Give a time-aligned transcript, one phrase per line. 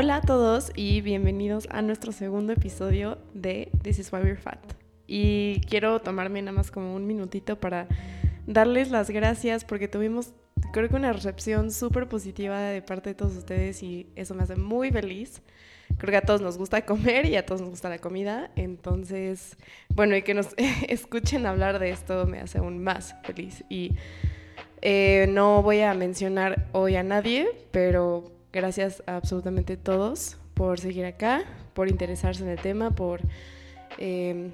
[0.00, 4.60] Hola a todos y bienvenidos a nuestro segundo episodio de This is Why We're Fat.
[5.08, 7.88] Y quiero tomarme nada más como un minutito para
[8.46, 10.34] darles las gracias porque tuvimos
[10.72, 14.54] creo que una recepción súper positiva de parte de todos ustedes y eso me hace
[14.54, 15.42] muy feliz.
[15.96, 18.52] Creo que a todos nos gusta comer y a todos nos gusta la comida.
[18.54, 19.56] Entonces,
[19.88, 20.54] bueno, y que nos
[20.88, 23.64] escuchen hablar de esto me hace aún más feliz.
[23.68, 23.96] Y
[24.80, 31.04] eh, no voy a mencionar hoy a nadie, pero gracias a absolutamente todos por seguir
[31.04, 31.44] acá,
[31.74, 33.20] por interesarse en el tema, por
[33.98, 34.50] eh,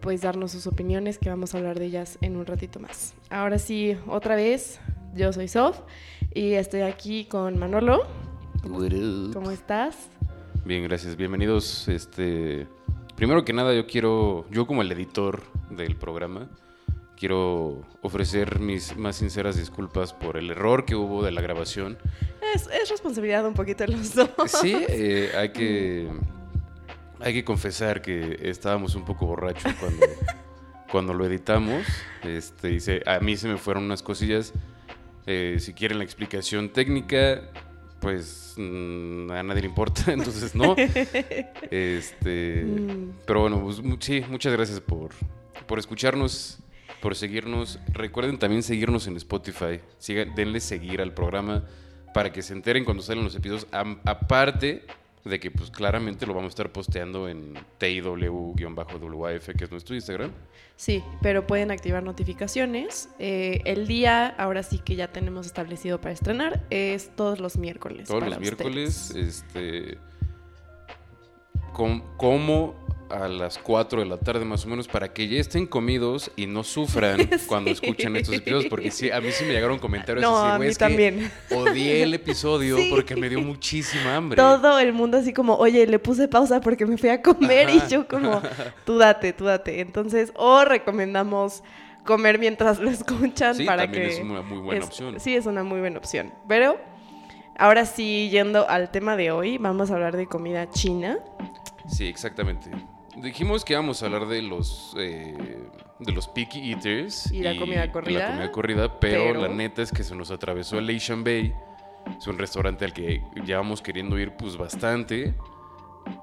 [0.00, 3.14] pues darnos sus opiniones, que vamos a hablar de ellas en un ratito más.
[3.30, 4.80] Ahora sí, otra vez,
[5.14, 5.80] yo soy Sof
[6.34, 8.06] y estoy aquí con Manolo.
[8.62, 10.08] ¿Cómo estás?
[10.64, 11.16] Bien, gracias.
[11.16, 11.88] Bienvenidos.
[11.88, 12.66] Este,
[13.14, 16.50] primero que nada, yo quiero, yo como el editor del programa,
[17.16, 21.98] quiero ofrecer mis más sinceras disculpas por el error que hubo de la grabación.
[22.54, 24.30] Es, es responsabilidad un poquito de los dos.
[24.46, 26.08] Sí, eh, hay que
[27.20, 30.06] hay que confesar que estábamos un poco borrachos cuando,
[30.92, 31.84] cuando lo editamos.
[32.22, 34.52] Este, y se- a mí se me fueron unas cosillas.
[35.26, 37.42] Eh, si quieren la explicación técnica,
[38.00, 40.76] pues mm, a nadie le importa, entonces no.
[41.70, 43.10] Este, Mm.
[43.26, 45.10] pero bueno, pues, sí, muchas gracias por,
[45.66, 46.58] por escucharnos,
[47.06, 47.78] por seguirnos.
[47.92, 49.78] Recuerden también seguirnos en Spotify.
[49.96, 51.62] Sigan, denle seguir al programa
[52.12, 53.68] para que se enteren cuando salen los episodios.
[53.70, 54.84] Aparte
[55.24, 60.32] de que pues claramente lo vamos a estar posteando en TIW-WAF, que es nuestro Instagram.
[60.74, 63.08] Sí, pero pueden activar notificaciones.
[63.20, 68.08] Eh, el día, ahora sí que ya tenemos establecido para estrenar, es todos los miércoles.
[68.08, 69.96] Todos para los miércoles, este,
[71.72, 72.74] como
[73.10, 76.46] a las 4 de la tarde más o menos para que ya estén comidos y
[76.46, 77.80] no sufran cuando Sí.
[77.82, 80.66] escuchan estos episodios porque sí, a mí sí me llegaron comentarios No, así, a "Güey,
[80.66, 81.32] mí es que también.
[81.50, 82.88] odié el episodio Sí.
[82.90, 84.36] porque me dio muchísima hambre.
[84.36, 87.86] Todo el mundo así como, oye, le puse pausa porque me fui a comer Ajá.
[87.86, 88.42] y yo como,
[88.84, 89.80] tú date, tú date.
[89.80, 91.62] Entonces, o recomendamos
[92.04, 94.14] comer mientras lo escuchan Sí, para también que...
[94.14, 95.20] es una muy buena es- opción.
[95.20, 96.32] Sí, es una muy buena opción.
[96.48, 96.76] Pero
[97.56, 101.18] ahora sí, yendo al tema de hoy, vamos a hablar de comida china.
[101.88, 102.70] Sí, exactamente.
[103.16, 105.34] Dijimos que íbamos a hablar de los eh,
[105.98, 109.82] de los picky eaters Y la comida corrida, la comida corrida, pero, pero- la neta
[109.82, 111.52] es que se nos atravesó el Asian Bay.
[112.18, 115.34] Es un restaurante al que llevamos queriendo ir pues bastante.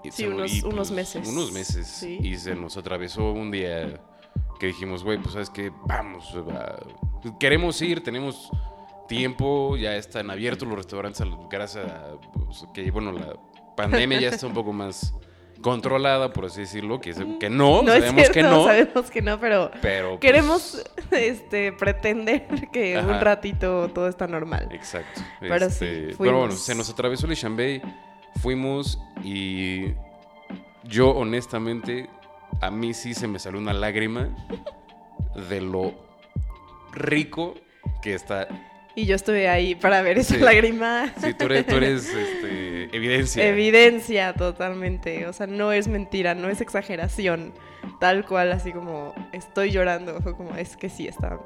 [0.04, 1.28] Y Sí, se unos- y, pues, unos meses.
[1.28, 1.88] Unos meses.
[1.88, 2.20] Sí.
[2.22, 4.00] Y se nos atravesó un día
[4.60, 6.78] que dijimos, güey, pues sabes que vamos, va,
[7.40, 8.50] queremos ir, tenemos
[9.10, 12.12] tiempo, ya están abiertos los restaurantes gracias a
[12.46, 13.36] pues, que, bueno, la
[13.76, 15.14] pandemia ya está un poco más
[15.62, 19.22] controlada, por así decirlo, que, que no, No es sabemos cierto, que no, sabemos que
[19.22, 24.68] no, pero pero pues, queremos este, pretender que un ratito todo está normal.
[24.72, 25.22] Exacto.
[25.40, 27.82] Pero sí, Este, pero bueno, se nos atravesó el Chambay,
[28.42, 29.94] fuimos y
[30.84, 32.10] yo honestamente,
[32.62, 34.30] a mí sí se me salió una lágrima
[35.50, 35.94] de lo
[36.92, 37.56] rico
[38.02, 38.48] que está.
[38.96, 40.42] Y yo estuve ahí para ver esa Sí.
[40.42, 41.12] lágrima.
[41.20, 43.48] Sí, tú eres, tú eres, este, evidencia.
[43.48, 45.26] Evidencia totalmente.
[45.28, 47.54] O sea, no es mentira, no es exageración.
[48.00, 50.20] Tal cual, así como estoy llorando.
[50.22, 51.40] Fue como, es que sí, está.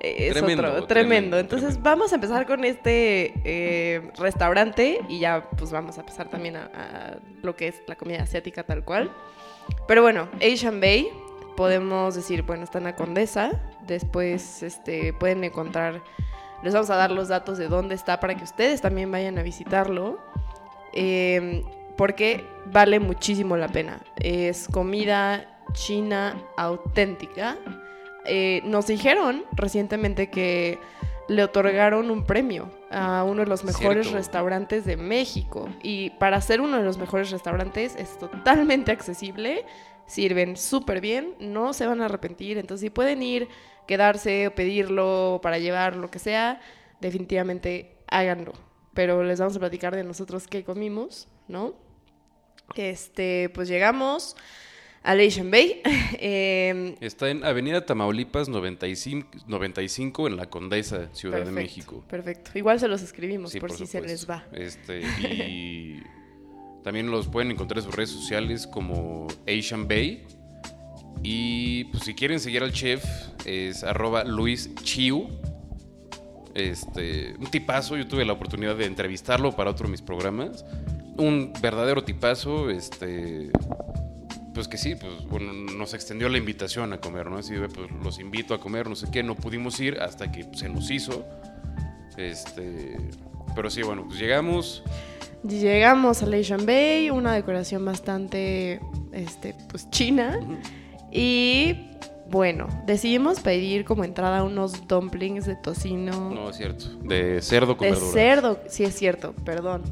[0.00, 0.86] eh, Es Tremendo, otro, tremendo.
[0.86, 1.90] tremendo, Entonces, tremendo.
[1.90, 6.64] vamos a empezar con este eh, restaurante y ya, pues vamos a pasar también a,
[6.74, 9.10] a lo que es la comida asiática tal cual.
[9.88, 11.08] Pero bueno, Asian Bay,
[11.56, 13.50] podemos decir, bueno, está en la Condesa.
[13.86, 16.02] Después, este, pueden encontrar.
[16.62, 19.42] Les vamos a dar los datos de dónde está para que ustedes también vayan a
[19.42, 20.18] visitarlo.
[20.96, 21.62] Eh,
[21.96, 24.00] porque vale muchísimo la pena.
[24.16, 27.56] Es comida china auténtica.
[28.24, 30.78] Eh, nos dijeron recientemente que
[31.28, 34.18] le otorgaron un premio a uno de los mejores Cierto.
[34.18, 35.68] restaurantes de México.
[35.82, 39.64] Y para ser uno de los mejores restaurantes es totalmente accesible.
[40.06, 42.58] Sirven súper bien, no se van a arrepentir.
[42.58, 43.48] Entonces, si pueden ir,
[43.86, 46.60] quedarse o pedirlo para llevar, lo que sea,
[47.00, 48.52] definitivamente háganlo.
[48.96, 51.74] Pero les vamos a platicar de nosotros qué comimos, ¿no?
[52.74, 54.34] Este, pues llegamos
[55.02, 55.82] al Asian Bay.
[57.00, 62.02] Está en Avenida Tamaulipas 95, 95 en la Condesa, Ciudad de México.
[62.08, 62.50] Perfecto.
[62.54, 64.46] Igual se los escribimos Sí, por, si se les va.
[64.52, 66.02] Este, y
[66.82, 70.26] también los pueden encontrar en sus redes sociales como Asian Bay.
[71.22, 73.04] Y pues si quieren seguir al chef,
[73.44, 75.28] es arroba Luis Chiu.
[76.56, 80.64] Este, un tipazo, yo tuve la oportunidad de entrevistarlo para otro de mis programas.
[81.18, 83.50] Un verdadero tipazo, este,
[84.54, 87.36] pues que sí, pues bueno, nos extendió la invitación a comer, ¿no?
[87.36, 90.70] Así pues los invito a comer, no sé qué, no pudimos ir hasta que se
[90.70, 91.26] nos hizo.
[92.16, 92.96] Este,
[93.54, 94.82] Pero sí, bueno, pues llegamos.
[95.46, 98.80] Llegamos a Leishan Bay, una decoración bastante,
[99.12, 100.40] este, pues china.
[101.12, 101.95] Y
[102.30, 106.30] bueno, decidimos pedir como entrada unos dumplings de tocino.
[106.30, 106.86] No, es cierto.
[107.02, 108.12] De cerdo con de verduras.
[108.14, 109.82] cerdo, sí es cierto, perdón.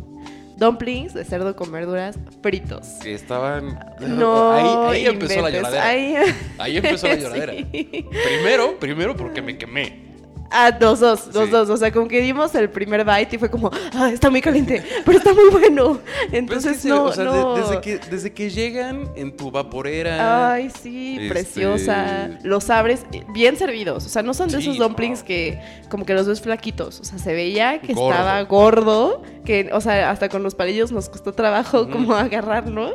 [0.56, 2.86] Dumplings de cerdo con verduras fritos.
[3.02, 3.78] Sí, estaban.
[4.00, 5.84] No, ahí, ahí empezó la lloradera.
[5.88, 6.14] Ahí,
[6.58, 7.54] ahí- empezó la lloradera.
[7.72, 8.06] Sí.
[8.24, 10.13] Primero, primero porque me quemé.
[10.50, 11.50] Ah, dos, dos, dos, Sí.
[11.50, 11.68] dos.
[11.70, 14.84] O sea, como que dimos el primer bite y fue como, ah, está muy caliente,
[15.04, 15.98] pero está muy bueno.
[16.32, 19.50] Entonces, es que sí, no, o sea, de- desde, que, desde que llegan en tu
[19.50, 20.52] vaporera.
[20.52, 22.30] Ay, sí, Este- preciosa.
[22.44, 24.06] Los abres bien servidos.
[24.06, 25.60] O sea, no son de Sí, esos dumplings que
[25.90, 27.00] como que los ves flaquitos.
[27.00, 28.10] O sea, se veía que Gordo.
[28.12, 29.22] estaba gordo.
[29.44, 32.94] Que, o sea, hasta con los palillos nos costó trabajo como agarrarlo.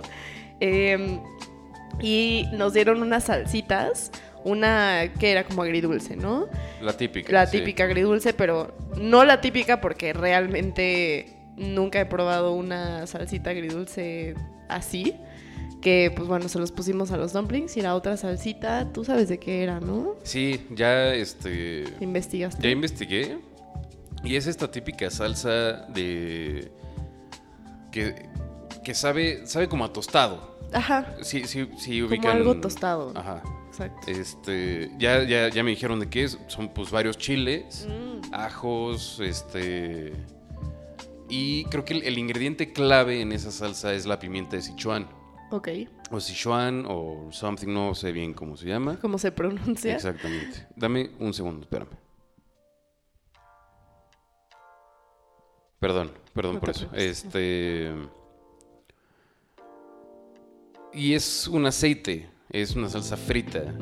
[0.62, 1.20] Eh,
[2.02, 4.12] y nos dieron unas salsitas.
[4.44, 6.48] Una que era como agridulce, ¿no?
[6.82, 7.32] La típica.
[7.34, 7.58] La sí.
[7.60, 14.36] típica agridulce, pero no la típica porque realmente nunca he probado una salsita agridulce
[14.70, 15.16] así.
[15.82, 19.30] Que pues bueno, se los pusimos a los dumplings y la otra salsita, tú sabes
[19.30, 20.16] de qué era, ¿no?
[20.24, 21.86] Sí, ya este.
[22.02, 22.62] Investigaste.
[22.62, 23.38] Ya investigué.
[24.24, 26.70] Y es esta típica salsa de.
[27.92, 28.14] que,
[28.84, 30.60] que sabe, sabe como a tostado.
[30.74, 32.38] Ajá, Sí, sí, sí como ubican.
[32.38, 33.14] algo tostado.
[33.16, 33.42] Ajá.
[33.80, 34.12] Exacto.
[34.12, 36.38] Este, ya, ya, ya me dijeron de qué es.
[36.48, 40.14] Son pues varios chiles, Mm, ajos, este.
[41.30, 45.08] Y creo que el, el ingrediente clave en esa salsa es la pimienta de Sichuan.
[45.52, 45.68] ok,
[46.12, 48.98] O Sichuan o something, no sé bien cómo se llama.
[49.00, 49.94] ¿cómo se pronuncia?
[49.96, 50.68] Exactamente.
[50.76, 51.90] Dame un segundo, espérame.
[55.80, 56.80] Perdón, perdón No por eso.
[56.90, 57.26] preocupes.
[57.26, 57.94] Este.
[60.94, 63.76] Y es un aceite, es una salsa frita.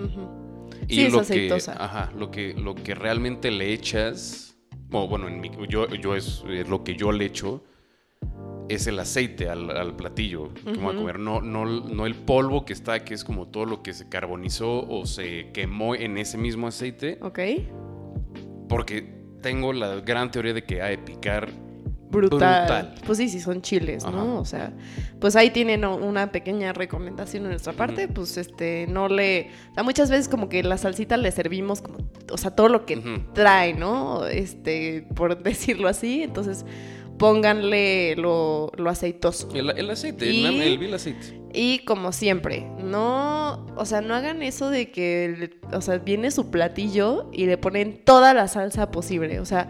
[0.87, 1.73] Y Sí, es lo aceitosa.
[1.73, 4.57] que, ajá, lo que, lo que realmente le echas,
[4.91, 7.63] o bueno, en mi- yo, yo es, es lo que yo le echo,
[8.69, 12.15] es el aceite al, al platillo que me voy a comer, no, no, no el
[12.15, 16.17] polvo que está, que es como todo lo que se carbonizó o se quemó en
[16.17, 17.39] ese mismo aceite, Ok,
[18.67, 21.49] porque tengo la gran teoría de que ha de picar
[22.09, 22.65] brutal.
[22.65, 22.95] Brutal.
[23.05, 24.39] Pues sí, sí, son chiles, ¿no?
[24.39, 24.71] O sea,
[25.19, 29.49] pues ahí tienen una pequeña recomendación de nuestra parte, pues este, no le...
[29.71, 31.97] O sea, muchas veces como que la salsita le servimos como,
[32.31, 34.25] o sea, todo lo que trae, ¿no?
[34.25, 36.65] Este, por decirlo así, entonces
[37.17, 39.49] pónganle lo, lo aceitoso.
[39.53, 40.45] el, el aceite, Y-
[40.85, 41.41] el aceite.
[41.53, 46.51] Y como siempre, no, o sea, no hagan eso de que, o sea, viene su
[46.51, 49.67] platillo y le ponen toda la salsa posible, o sea,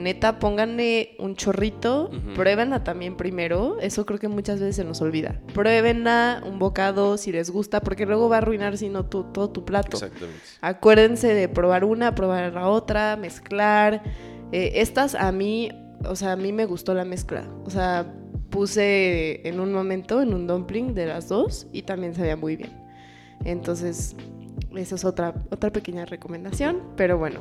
[0.00, 5.40] neta, pónganle un chorrito, pruébenla también primero, eso creo que muchas veces se nos olvida.
[5.54, 9.50] Pruébenla un bocado si les gusta, porque luego va a arruinar si no tu- todo
[9.50, 9.96] tu plato.
[9.96, 10.40] Exactamente.
[10.60, 14.02] Acuérdense de probar una, probar la otra, mezclar.
[14.52, 15.70] Eh, estas a mí,
[16.04, 17.44] o sea, a mí me gustó la mezcla.
[17.64, 18.12] O sea,
[18.50, 22.70] puse en un momento en un dumpling de las dos y también sabía muy bien.
[23.44, 24.16] Entonces,
[24.76, 26.82] esa es otra, otra pequeña recomendación.
[26.96, 27.40] Pero bueno,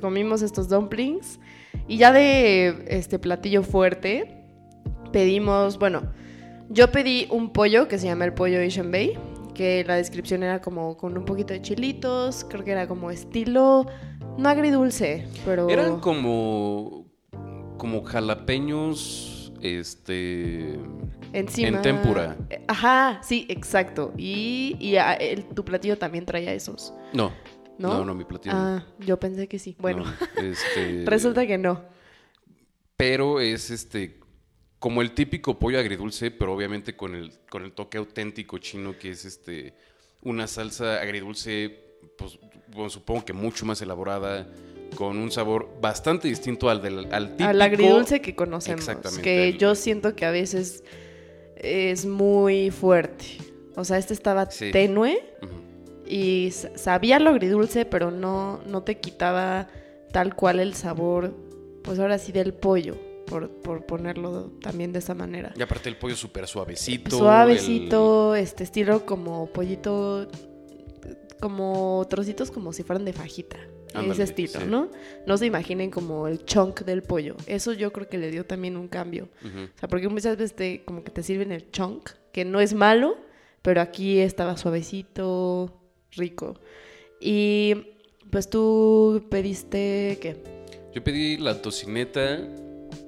[0.00, 1.40] comimos estos dumplings
[1.88, 4.44] y ya de este platillo fuerte
[5.12, 6.02] pedimos, bueno,
[6.68, 9.18] yo pedí un pollo que se llama el pollo Asian Bay,
[9.54, 13.86] que la descripción era como con un poquito de chilitos, creo que era como estilo,
[14.38, 15.68] no agridulce, pero...
[15.68, 17.06] Eran como,
[17.76, 20.78] como jalapeños, este...
[21.32, 21.68] encima.
[21.68, 22.36] en tempura.
[22.68, 24.12] Ajá, sí, exacto.
[24.16, 27.32] Y, y ah, el- tu platillo también traía esos, No,
[27.80, 27.98] ¿no?
[27.98, 28.54] no, no, mi platillo.
[28.54, 28.60] no.
[28.60, 29.74] Ah, yo pensé que sí.
[29.78, 31.82] Bueno, No, este, resulta que no.
[32.96, 34.18] Pero es este
[34.78, 39.10] como el típico pollo agridulce, pero obviamente con el, con el toque auténtico chino, que
[39.10, 39.74] es este
[40.22, 44.46] una salsa agridulce, pues bueno, supongo que mucho más elaborada,
[44.96, 47.48] con un sabor bastante distinto al del al típico.
[47.50, 48.80] Al agridulce que conocemos.
[48.80, 50.82] Exactamente, Que el- yo siento que a veces
[51.56, 53.24] es muy fuerte.
[53.76, 54.70] O sea, este estaba Sí.
[54.72, 55.22] tenue.
[56.10, 59.68] Y sabía lo agridulce, pero no, no te quitaba
[60.12, 61.32] tal cual el sabor,
[61.84, 65.52] pues ahora sí, del pollo, por, por ponerlo también de esa manera.
[65.56, 67.16] Y aparte el pollo súper suavecito.
[67.16, 70.26] Suavecito, este estilo como pollito,
[71.40, 73.58] como trocitos como si fueran de fajita.
[73.94, 74.66] Ándale, ese estilo, sí.
[74.68, 74.88] ¿no?
[75.26, 77.36] No se imaginen como el chunk del pollo.
[77.46, 79.28] Eso yo creo que le dio también un cambio.
[79.44, 82.74] O sea, porque muchas veces te, como que te sirven el chunk, que no es
[82.74, 83.16] malo,
[83.62, 85.79] pero aquí estaba suavecito,
[86.12, 86.58] rico.
[87.20, 87.74] Y
[88.30, 90.36] pues tú pediste, ¿qué?
[90.94, 92.38] Yo pedí la tocineta,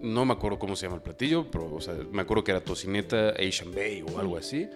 [0.03, 2.61] no me acuerdo cómo se llama el platillo, pero o sea, me acuerdo que era
[2.63, 4.69] tocineta Asian Bay o algo así.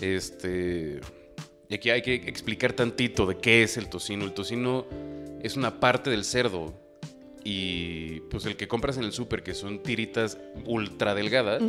[0.00, 1.00] Este.
[1.68, 4.24] Y aquí hay que explicar tantito de qué es el tocino.
[4.24, 4.86] El tocino
[5.42, 6.74] es una parte del cerdo
[7.44, 11.62] Y pues el que compras en el súper, que son tiritas ultra delgadas.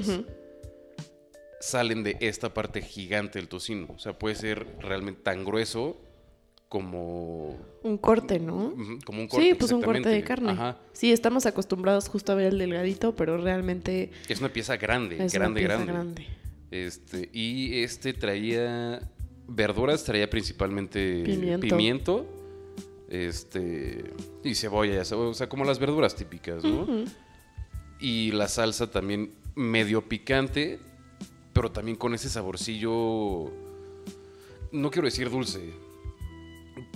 [1.61, 3.87] Salen de esta parte gigante del tocino.
[3.95, 5.97] O sea, puede ser realmente tan grueso
[6.67, 8.73] como, Un corte, ¿no?
[9.05, 9.45] como un corte.
[9.49, 10.51] Sí, pues un corte de carne.
[10.51, 10.77] Ajá.
[10.93, 15.33] Sí, estamos acostumbrados justo a ver el delgadito, pero realmente Es una pieza grande, es
[15.33, 16.23] grande, una pieza grande.
[16.23, 16.27] grande.
[16.71, 19.01] Este, y este traía
[19.47, 21.67] verduras, traía principalmente Pimiento.
[21.67, 22.25] pimiento,
[23.09, 24.05] este,
[24.43, 26.87] y cebolla, o sea, como las verduras típicas, ¿no?
[27.99, 30.79] Y la salsa también medio picante,
[31.53, 33.51] pero también con ese saborcillo,
[34.72, 35.74] no quiero decir dulce,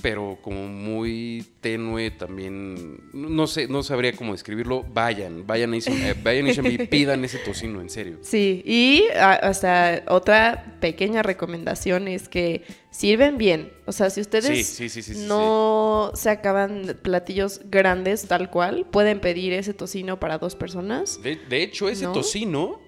[0.01, 4.83] pero como muy tenue también, no sé, no sabría cómo describirlo.
[4.93, 8.17] Vayan, vayan a Asian- eh, vayan Bee, pidan ese tocino, en serio.
[8.21, 13.73] Sí, y a- o sea, otra pequeña recomendación es que sirven bien.
[13.85, 18.49] O sea, si ustedes Sí, sí, sí, sí, sí, no se acaban platillos grandes tal
[18.49, 21.21] cual, pueden pedir ese tocino para dos personas.
[21.21, 22.11] De, de hecho, ese ¿No?
[22.13, 22.79] tocino,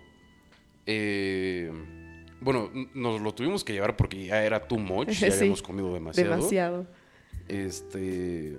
[0.87, 1.71] eh,
[2.41, 5.37] bueno, nos lo tuvimos que llevar porque ya era too much, ya Sí.
[5.39, 6.35] habíamos comido demasiado.
[6.35, 6.87] Demasiado.
[7.47, 8.57] Este,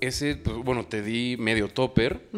[0.00, 2.28] ese, pues, bueno, te di medio topper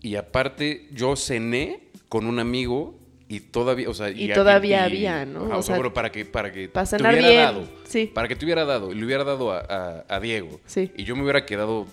[0.00, 2.98] y aparte yo cené con un amigo
[3.30, 5.44] y todavía, o sea, Y todavía había, ¿no?
[5.46, 7.68] ajá, O o sea, sea, bueno, para que, para que para te hubiera bien, dado,
[7.84, 8.10] sí.
[8.14, 10.90] para que te hubiera dado, y le hubiera dado a, a- a Diego, Sí.
[10.96, 11.86] y yo me hubiera quedado,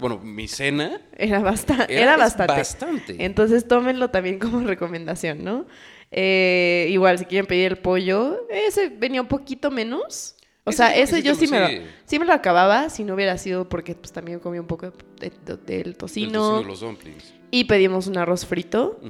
[0.00, 2.54] bueno, mi cena Era, basta- Era- era bastante.
[2.54, 3.16] bastante.
[3.24, 5.66] Entonces tómenlo también como recomendación, ¿no?
[6.10, 10.34] Eh, igual, si quieren pedir el pollo, ese venía un poquito menos.
[10.64, 11.68] O sea, ese yo sí me, lo,
[12.04, 12.18] sí.
[12.18, 15.56] me lo acababa si no hubiera sido porque pues también comí un poco de- de-
[15.56, 16.50] del el tocino.
[16.50, 17.34] tocino los dumplings.
[17.50, 19.00] Y pedimos un arroz frito.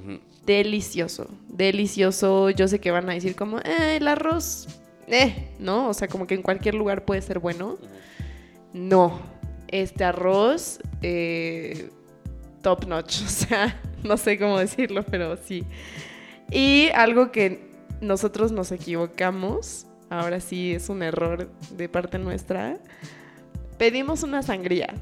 [0.47, 2.51] Delicioso, delicioso.
[2.51, 4.69] Yo sé que van a decir como, eh, el arroz,
[5.07, 5.89] eh, ¿no?
[5.89, 7.77] O sea, como que en cualquier lugar puede ser bueno.
[8.73, 9.21] No,
[9.71, 11.91] este arroz, eh,
[12.63, 15.65] top notch, o sea, no sé cómo decirlo, pero sí.
[16.51, 22.79] Y algo que nosotros nos equivocamos, ahora sí es un error de parte nuestra,
[23.79, 24.95] pedimos una sangría.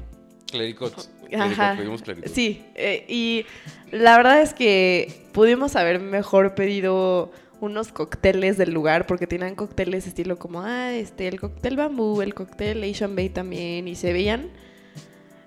[0.51, 1.09] Clericot.
[1.37, 1.75] Ajá.
[1.77, 2.31] Pedimos clericot.
[2.31, 3.45] Sí, eh, y
[3.91, 10.07] la verdad es que pudimos haber mejor pedido unos cócteles del lugar porque tenían cócteles
[10.07, 14.49] estilo como, ah, este, el cóctel bambú, el cóctel Asian Bay también, y se veían,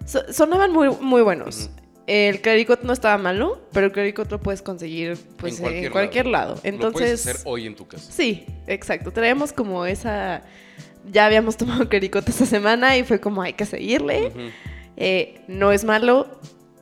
[0.05, 1.71] so- sonaban muy, muy buenos.
[2.07, 6.57] El clericot no estaba malo, pero el clericot lo puedes conseguir pues, en cualquier, lado.
[6.57, 6.93] Lo Entonces,
[7.23, 8.11] puedes hacer hoy en tu casa.
[8.11, 9.13] Sí, exacto.
[9.13, 10.43] Traemos como esa.
[11.11, 14.33] Ya habíamos tomado clericot esta semana y fue como hay que seguirle.
[14.97, 16.27] Eh, no es malo,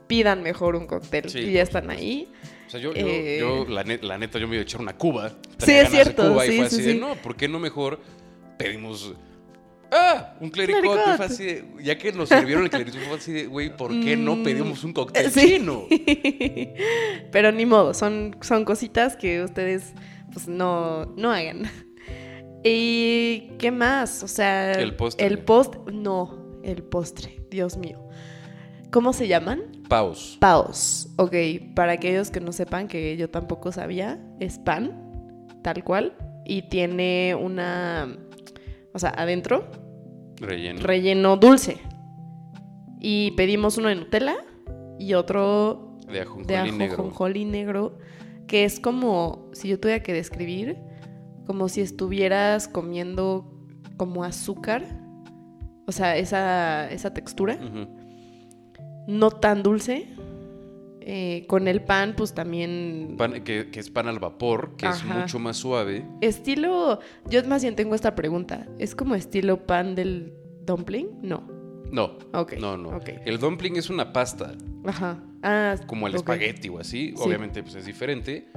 [0.07, 2.27] pidan mejor un cóctel Sí, y ya están ahí.
[2.71, 3.39] O sea, yo, yo, Eh.
[3.41, 5.33] yo, la, net- la neta, yo me iba a echar una cuba.
[5.59, 6.99] Sí, es cierto, Cuba y sí, fue sí, así de, sí.
[7.01, 7.99] no, ¿por qué no mejor
[8.57, 9.13] pedimos...
[9.91, 10.83] Ah, un clericot.
[10.83, 11.17] Clericot.
[11.17, 14.17] Fue así de- ya que nos sirvieron el clericot, fue así de, güey, ¿por qué
[14.17, 15.41] no Mm, pedimos un cóctel sí.
[15.59, 15.87] chino?
[17.33, 19.93] Pero ni modo, son, son cositas que ustedes
[20.33, 21.63] pues no, no hagan.
[22.63, 24.23] ¿Y qué más?
[24.23, 25.27] O sea, El postre.
[25.27, 28.07] El post, no, el postre, Dios mío.
[28.93, 29.80] ¿Cómo se llaman?
[29.91, 30.39] Paus.
[30.41, 31.09] Paos.
[31.17, 31.35] Ok,
[31.75, 36.17] para aquellos que no sepan, que yo tampoco sabía, es pan, tal cual,
[36.47, 38.17] y tiene una,
[38.95, 39.69] o sea, adentro,
[40.41, 40.81] Relleno.
[40.81, 41.79] relleno dulce.
[43.01, 44.37] Y pedimos uno de Nutella
[44.99, 46.95] y otro de ajonjolí de negro.
[46.95, 47.99] ajonjolí negro,
[48.47, 50.79] que es como, si yo tuviera que describir,
[51.47, 53.67] como si estuvieras comiendo
[53.97, 54.85] como azúcar,
[55.89, 57.59] o sea, esa, esa textura.
[59.11, 60.09] No tan dulce.
[61.03, 63.15] Eh, con el pan, pues también...
[63.19, 66.07] Pan- que, que es pan al vapor, que es mucho más suave.
[66.21, 70.35] Estilo, yo más bien tengo esta pregunta, ¿es como estilo pan del
[70.67, 71.09] dumpling?
[71.23, 71.49] No.
[71.91, 72.53] No, Ok.
[72.61, 73.01] no, no.
[73.25, 74.53] El dumpling es una pasta,
[74.85, 75.19] Ajá.
[75.43, 77.09] Ah, como el espagueti o así.
[77.09, 77.15] Sí.
[77.19, 78.49] Obviamente, pues es diferente.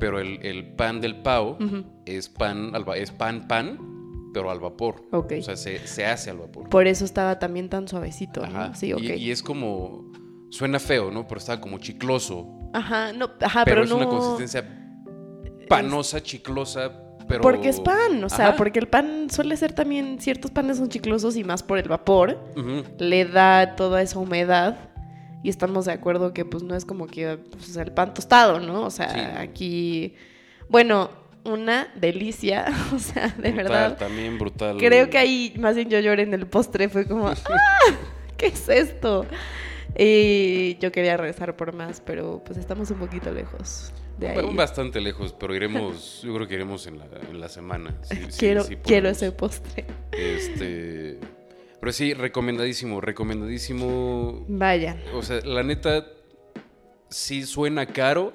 [0.00, 1.84] Pero el, el pan del pao Ujú.
[2.06, 3.78] es pan, es pan, pan,
[4.32, 5.02] pero al vapor.
[5.12, 5.34] Ok.
[5.38, 6.68] O sea, se, se hace al vapor.
[6.68, 8.46] Por eso estaba también tan suavecito, ¿no?
[8.46, 8.74] Ajá.
[8.74, 9.00] Sí, ok.
[9.02, 10.10] y, y es como.
[10.50, 11.28] Suena feo, ¿no?
[11.28, 12.48] Pero está como chicloso.
[12.72, 13.96] Ajá, no, ajá, pero, pero, es no...
[13.98, 14.64] una consistencia
[15.68, 16.92] panosa, chiclosa,
[17.28, 17.40] pero.
[17.40, 18.56] Porque es pan, o sea, Ajá.
[18.56, 22.38] porque el pan suele ser también, ciertos panes son chiclosos y más por el vapor,
[22.56, 22.82] Ujú.
[22.98, 24.90] le da toda esa humedad
[25.42, 28.82] y estamos de acuerdo que pues no es como que pues, el pan tostado, ¿no?
[28.82, 29.20] O sea, Sí.
[29.38, 30.14] aquí,
[30.68, 31.10] bueno,
[31.44, 33.98] una delicia, o sea, de Brutal, verdad.
[33.98, 34.76] También brutal.
[34.78, 37.34] Creo que ahí más bien yo lloré en el postre, fue como, ¡ah!
[38.36, 39.26] ¿Qué es esto?
[39.98, 44.34] Y yo quería regresar por más, pero pues estamos un poquito lejos de ahí.
[44.34, 46.22] Bueno, Bastante lejos, pero iremos.
[46.24, 47.96] Yo creo que iremos en la, en la semana.
[48.02, 49.86] sí, quiero, sí quiero ese postre.
[50.12, 51.18] Este.
[51.80, 54.44] Pero sí, recomendadísimo, recomendadísimo.
[54.48, 55.02] Vayan.
[55.14, 56.06] O sea, la neta,
[57.08, 58.34] sí suena caro.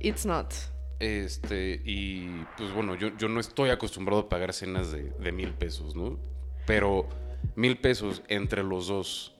[0.00, 0.52] It's not.
[1.00, 5.52] Este, y pues bueno, yo, yo no estoy acostumbrado a pagar cenas de, de mil
[5.54, 6.18] pesos, ¿no?
[6.66, 7.08] Pero
[7.54, 9.34] mil pesos entre los dos.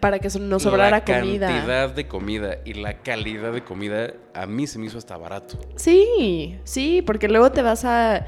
[0.00, 1.48] Para que no sobrara la comida.
[1.48, 5.58] cantidad de comida y la calidad de comida a mí se me hizo hasta barato.
[5.76, 8.26] Sí, sí, porque luego te vas a,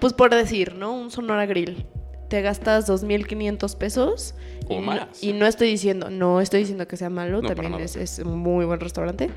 [0.00, 0.94] pues por decir, ¿no?
[0.94, 1.86] Un Sonora Grill.
[2.28, 4.34] Te gastas 2.500 pesos.
[4.68, 5.00] O y, más.
[5.00, 8.18] No, y no estoy diciendo, no estoy diciendo que sea malo, No, también es, es
[8.18, 9.30] un muy buen restaurante.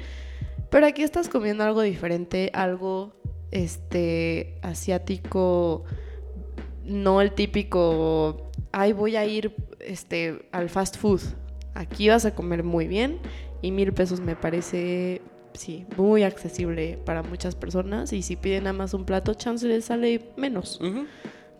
[0.70, 3.14] Pero aquí estás comiendo algo diferente, algo,
[3.52, 5.84] este, asiático,
[6.86, 11.22] no el típico, ay, voy a ir, este, al fast food.
[11.74, 13.20] Aquí vas a comer muy bien
[13.62, 15.22] y mil pesos me parece,
[15.54, 18.14] sí, muy accesible para muchas personas.
[18.14, 20.80] Y si piden nada más un plato, chance les sale menos.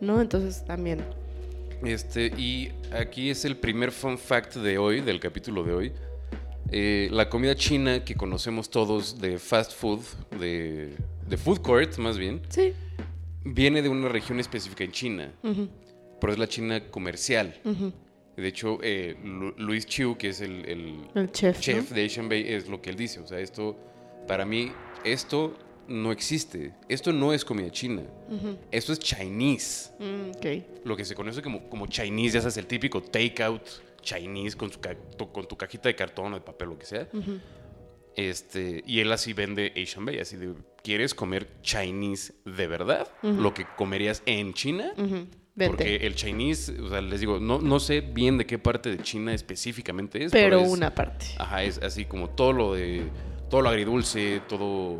[0.00, 0.20] ¿no?
[0.20, 1.00] Entonces también.
[1.84, 5.92] Este, y aquí es el primer fun fact de hoy, del capítulo de hoy.
[6.72, 10.00] Eh, la comida china que conocemos todos de fast food,
[10.38, 10.94] de,
[11.28, 12.72] de food court más bien, Sí.
[13.44, 15.68] viene de una región específica en China, Ujú,
[16.20, 17.58] pero es la China comercial.
[18.36, 21.90] De hecho, eh, Lu- Luis Chiu, que es el, el El chef.
[21.90, 23.20] de Asian Bay, es lo que él dice.
[23.20, 23.76] O sea, esto,
[24.26, 24.70] para mí,
[25.04, 25.58] esto
[25.88, 26.72] no existe.
[26.88, 28.02] Esto no es comida china.
[28.70, 29.90] Esto es Chinese.
[29.98, 30.30] Mm.
[30.84, 33.60] Lo que se conoce como, como Chinese, ya sabes, el típico takeout
[34.02, 34.78] Chinese con, su
[35.16, 37.08] tu- con tu cajita de cartón o de papel, lo que sea.
[38.16, 40.52] Este, y él así vende Asian Bay, así de,
[40.82, 43.08] ¿quieres comer Chinese de verdad?
[43.22, 44.92] Lo que comerías en China.
[45.66, 49.02] Porque el Chinese, o sea, les digo, no, no sé bien de qué parte de
[49.02, 50.32] China específicamente es.
[50.32, 51.26] pero es- una parte.
[51.38, 53.02] Ajá, es así como todo lo de,
[53.48, 54.98] todo lo agridulce, todo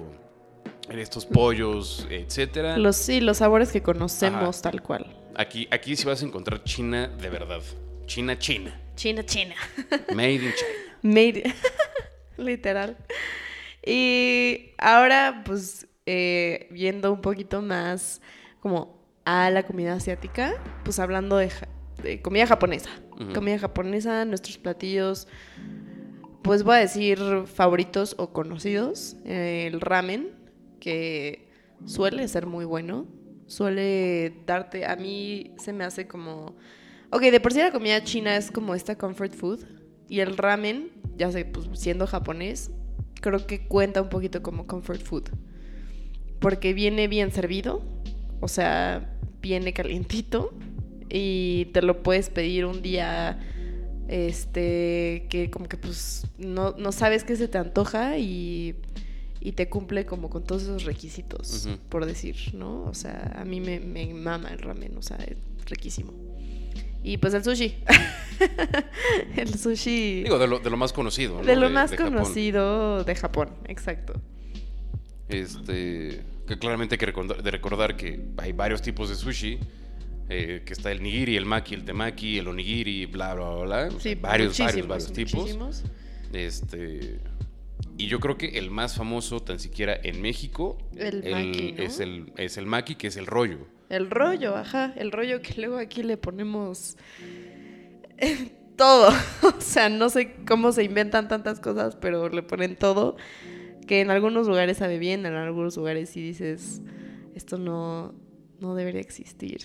[0.91, 2.77] estos pollos, etcétera.
[2.79, 5.17] Los, sí, los sabores que conocemos tal cual.
[5.37, 7.61] Aquí, aquí sí vas a encontrar China de verdad.
[8.11, 8.73] China, China.
[8.97, 9.55] China, China.
[10.15, 10.75] Made in China.
[11.03, 11.55] Made.
[12.37, 12.97] Literal.
[13.87, 18.21] Y ahora, pues, eh, viendo un poquito más
[18.59, 21.69] como a la comida asiática, pues hablando de, ja-
[22.03, 22.91] de comida japonesa.
[23.35, 25.29] Comida japonesa, nuestros platillos,
[26.43, 29.17] pues voy a decir favoritos o conocidos.
[29.25, 30.31] Eh, el ramen,
[30.81, 31.49] que
[31.85, 33.07] suele ser muy bueno.
[33.47, 36.57] Suele darte, a mí se me hace como...
[37.13, 39.61] Ok, de por sí la comida china es como esta comfort food.
[40.09, 42.71] Y el ramen, ya sé, pues siendo japonés,
[43.21, 45.25] creo que cuenta un poquito como comfort food.
[46.41, 47.83] Porque viene bien servido,
[48.41, 50.53] o sea, viene calientito
[51.09, 53.39] y te lo puedes pedir un día
[54.09, 58.75] este que como que pues no, no sabes qué se te antoja y,
[59.41, 62.85] y te cumple como con todos esos requisitos, por decir, ¿no?
[62.85, 66.30] O sea, a mí me, me mama el ramen, o sea, es riquísimo.
[67.03, 67.83] Y pues el sushi.
[69.37, 70.23] el sushi.
[70.25, 71.39] Digo, de lo, de lo más conocido.
[71.39, 71.45] ¿no?
[71.45, 72.13] de lo más Japón.
[72.15, 74.15] conocido de Japón, exacto.
[75.29, 79.59] Este, que claramente hay que recordar, de recordar que hay varios tipos de sushi.
[80.33, 83.65] eh, que está el nigiri, el maki, el temaki, el onigiri, bla, bla, bla.
[83.65, 83.87] bla.
[83.89, 85.35] O sea, Sí, varios, varios, varios tipos.
[85.35, 85.83] muchísimos.
[86.33, 87.19] Este.
[87.99, 91.83] Y yo creo que el más famoso, tan siquiera en México, El maki, ¿no?
[91.83, 93.59] es, el, es el maki, que es el rollo.
[93.91, 96.97] El rollo, ajá, el rollo que luego aquí le ponemos
[98.77, 99.11] todo.
[99.43, 103.17] O sea, no sé cómo se inventan tantas cosas, pero le ponen todo.
[103.87, 106.81] Que en algunos lugares sabe bien, en algunos lugares sí dices,
[107.35, 108.15] esto no,
[108.61, 109.59] no debería existir,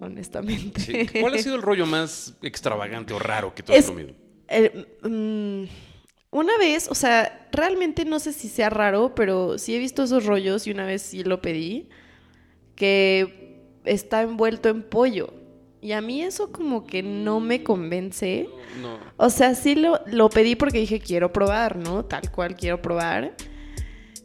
[0.00, 0.80] honestamente.
[0.80, 1.20] Sí.
[1.20, 4.12] ¿Cuál ha sido el rollo más extravagante o raro que tú has Es- comido?
[5.02, 5.64] Mm,
[6.30, 10.24] una vez, o sea, realmente no sé si sea raro, pero sí he visto esos
[10.24, 11.88] rollos y una vez sí lo pedí,
[12.76, 13.43] que
[13.84, 15.32] está envuelto en pollo.
[15.80, 18.48] Y a mí eso como que no me convence.
[18.80, 18.98] No.
[19.18, 22.04] O sea, sí lo, lo pedí porque dije, quiero probar, ¿no?
[22.06, 23.34] Tal cual quiero probar.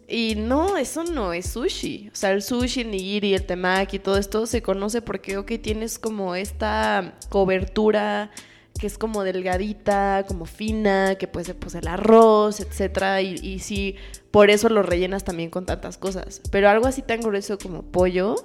[0.08, 2.10] Y no, eso no es sushi.
[2.12, 6.00] O sea, el sushi, el nigiri, el temaki, todo esto se conoce porque, ok, tienes
[6.00, 8.32] como esta cobertura
[8.80, 13.60] que es como delgadita, como fina, que puede ser pues el arroz, etcétera, y, y
[13.60, 13.96] sí,
[14.32, 16.42] por eso lo rellenas también con tantas cosas.
[16.50, 18.36] Pero algo así tan grueso como pollo,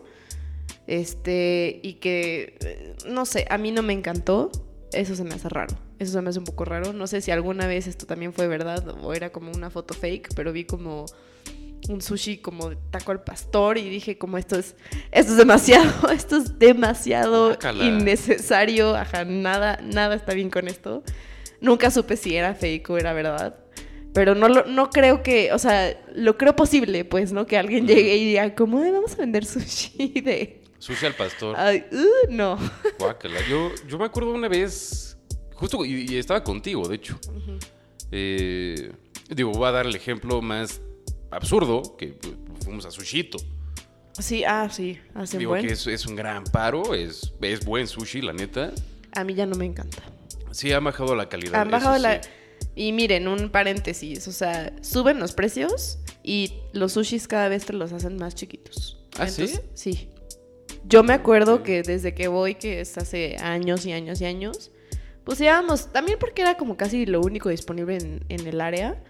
[0.87, 4.51] este, y que, eh, no sé, a mí no me encantó,
[4.93, 5.75] eso se me hace raro.
[5.99, 6.93] Eso se me hace un poco raro.
[6.93, 10.35] No sé si alguna vez esto también fue verdad o era como una foto fake,
[10.35, 11.07] pero vi como
[11.89, 14.75] un sushi como de taco al pastor y dije como esto es
[15.13, 21.03] esto es demasiado, esto es demasiado innecesario, ajá, nada nada está bien con esto.
[21.61, 23.57] Nunca supe si era fake o era verdad.
[24.13, 27.47] Pero no, lo, no creo que, o sea, lo creo posible, pues, ¿no?
[27.47, 30.64] Que alguien llegue y diga, ¿cómo de vamos a vender sushi de...?
[30.85, 31.57] Sushi al pastor.
[31.59, 32.59] Ay, uh, no.
[32.99, 33.41] Guácala.
[33.49, 35.17] Yo, yo me acuerdo una vez,
[35.55, 37.19] justo, y, y estaba contigo, de hecho.
[38.13, 38.93] Eh,
[39.31, 40.83] digo, voy a dar el ejemplo más
[41.31, 42.19] absurdo, que
[42.63, 43.39] fuimos a Sushito.
[44.19, 45.67] Sí, ah, sí, hace Digo buen.
[45.67, 48.71] que es, es un gran paro, es, es buen sushi, la neta.
[49.13, 50.03] A mí ya no me encanta.
[50.51, 51.63] Sí, ha bajado la calidad.
[51.63, 52.03] Han bajado sí.
[52.03, 52.21] la...
[52.77, 57.73] Y miren, un paréntesis, o sea, suben los precios y los sushis cada vez te
[57.73, 58.99] los hacen más chiquitos.
[59.19, 59.49] ¿Ah, sí?
[59.73, 60.11] Sí.
[60.87, 64.71] Yo me acuerdo que desde que voy, que es hace años y años y años,
[65.25, 69.03] pues íbamos, también porque era como casi lo único disponible en, en el área,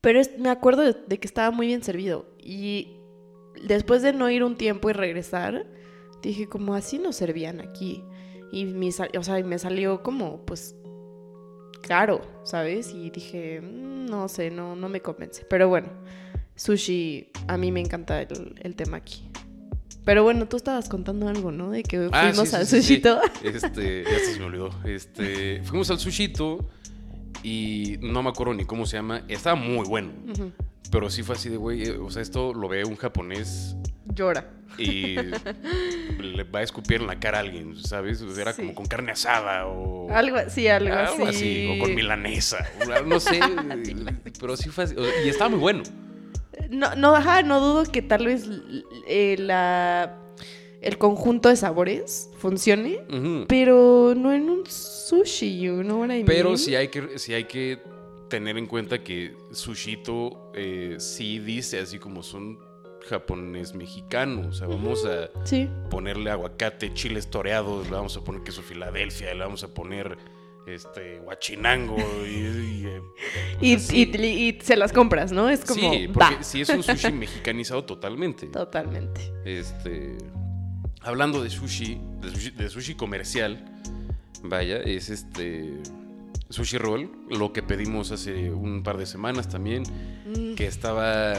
[0.00, 2.26] pero es- me acuerdo de, de que estaba muy bien servido.
[2.38, 2.96] Y
[3.66, 5.66] después de no ir un tiempo y regresar,
[6.22, 8.02] dije como así nos servían aquí.
[8.50, 10.74] Y mi o sea, me salió como pues
[11.82, 12.92] caro, ¿sabes?
[12.94, 15.44] Y dije, "Mm, no sé, no, no me convence.
[15.48, 15.88] Pero bueno,
[16.56, 19.27] sushi, a mí me encanta el, el tema aquí.
[20.08, 21.70] Pero bueno, tú estabas contando algo, ¿no?
[21.70, 23.20] De que Ah, fuimos sí, al sí, sushito.
[23.44, 24.70] Este, ya se me olvidó.
[24.86, 26.66] Este, fuimos al sushito
[27.42, 29.22] y no me acuerdo ni cómo se llama.
[29.28, 30.10] Estaba muy bueno.
[30.90, 33.76] Pero sí fue así de, güey, eh, o sea, esto lo ve un japonés
[34.14, 34.48] Llora.
[34.78, 35.16] y
[36.18, 38.22] le va a escupir en la cara a alguien, ¿sabes?
[38.38, 38.62] Era Sí.
[38.62, 40.10] como con carne asada o...
[40.10, 41.68] Algo, sí, algo, algo así.
[41.78, 42.66] O con milanesa.
[42.80, 43.38] o No sé.
[44.40, 44.94] pero sí fue así.
[45.26, 45.82] Y estaba muy bueno.
[46.68, 48.48] No, no, ajá, no dudo que tal vez
[49.06, 50.18] eh, la,
[50.80, 53.00] el conjunto de sabores funcione,
[53.48, 56.26] pero no en un sushi, you know what I mean?
[56.26, 57.80] Pero sí hay que, sí hay que
[58.28, 62.58] tener en cuenta que Sushito eh, sí dice así como son
[63.08, 64.48] japonés mexicano.
[64.48, 65.66] O sea, vamos a Sí.
[65.88, 70.18] ponerle aguacate, chiles toreados, le vamos a poner queso Filadelfia, le vamos a poner
[70.74, 73.00] este guachinango y, y, eh,
[73.58, 75.48] pues y- y se las compras, ¿no?
[75.50, 76.42] Es como, sí, porque va.
[76.42, 78.46] sí es un sushi mexicanizado totalmente.
[78.48, 79.20] Totalmente.
[79.44, 80.16] Este,
[81.02, 83.64] hablando de sushi, de sushi, de sushi comercial,
[84.42, 85.74] vaya, es este
[86.50, 89.82] sushi roll, lo que pedimos hace un par de semanas también,
[90.26, 90.54] Mm.
[90.56, 91.32] que estaba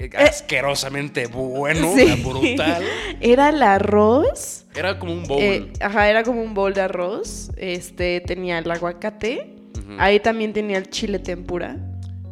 [0.00, 2.22] eh, asquerosamente bueno, Sí.
[2.24, 2.82] brutal.
[3.20, 4.57] Era el arroz.
[4.78, 5.40] Era como un bowl.
[5.42, 7.50] eh, ajá, era como un bowl de arroz.
[7.56, 9.54] Este tenía el aguacate.
[9.98, 11.76] Ahí también tenía el chile tempura.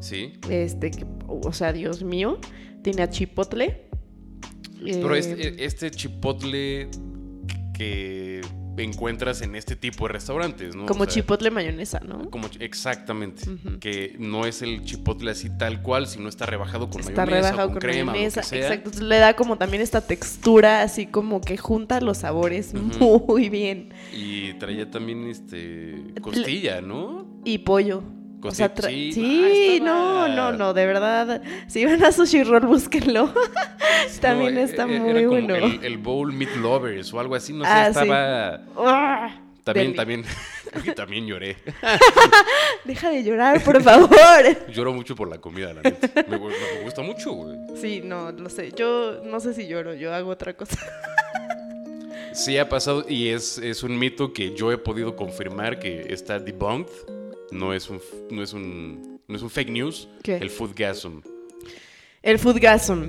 [0.00, 0.34] Sí.
[0.50, 2.38] Este, que, o sea, Dios mío.
[2.82, 3.88] Tenía chipotle.
[4.84, 6.88] Pero Eh, este, este chipotle
[7.74, 8.40] que
[8.82, 10.86] encuentras en este tipo de restaurantes, ¿no?
[10.86, 12.30] como O sea, chipotle mayonesa, ¿no?
[12.30, 13.42] Como, exactamente.
[13.80, 17.68] Que no es el chipotle así tal cual, sino está rebajado con Está mayonesa, rebajado
[17.68, 18.40] o con, crema, mayonesa.
[18.40, 18.58] lo que sea.
[18.58, 18.88] Exacto.
[18.88, 23.90] Entonces le da como también esta textura, así como que junta los sabores muy bien.
[24.12, 27.26] Y traía también este costilla, ¿no?
[27.44, 28.02] Y pollo.
[28.42, 31.42] O sea, sí, sí, ah, no, no, no, de verdad.
[31.66, 33.32] Si van a Sushi Roll, búsquenlo.
[34.20, 35.54] También No, está e- e- muy era como bueno.
[35.56, 37.90] El, el bowl meat lovers o algo así, no sé, Ah, sí.
[38.00, 38.60] estaba...
[38.76, 39.40] ¡Ah!
[39.64, 40.24] También, también,
[40.94, 41.56] también lloré.
[42.84, 44.08] Deja de llorar, por favor.
[44.72, 46.24] Lloro mucho por la comida, la neta.
[46.28, 47.56] Me gusta mucho, güey.
[47.74, 48.70] Sí, no, lo sé.
[48.76, 50.78] Yo no sé si lloro, yo hago otra cosa.
[52.32, 56.38] Sí ha pasado y es, es un mito que yo he podido confirmar que está
[56.38, 56.92] debunked.
[57.50, 60.08] No es un, no es un, no es un fake news.
[60.22, 60.36] ¿Qué?
[60.36, 61.20] El foodgasm.
[62.22, 63.08] El foodgasm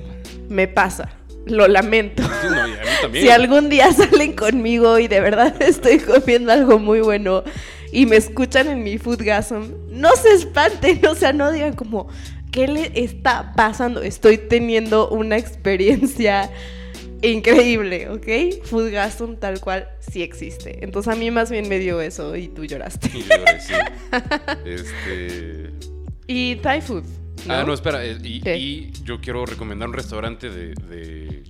[0.50, 1.10] me pasa.
[1.46, 2.24] Lo lamento.
[2.48, 3.26] No, y a mí también.
[3.26, 7.44] Si algún día salen conmigo y de verdad estoy comiendo algo muy bueno
[7.92, 12.08] y me escuchan en mi foodgasm, no se espanten, o sea, no digan como,
[12.52, 14.02] ¿qué le está pasando?
[14.02, 16.50] Estoy teniendo una experiencia
[17.22, 18.64] increíble, ¿ok?
[18.66, 20.84] Foodgasm tal cual sí existe.
[20.84, 23.10] Entonces a mí más bien me dio eso y tú lloraste.
[23.14, 23.74] Y lloré, sí.
[24.66, 25.72] Este...
[26.28, 27.04] Y Thai food.
[27.48, 27.54] ¿no?
[27.54, 28.04] Ah, no, espera.
[28.06, 31.44] eh, Y, y yo quiero recomendar un restaurante de, de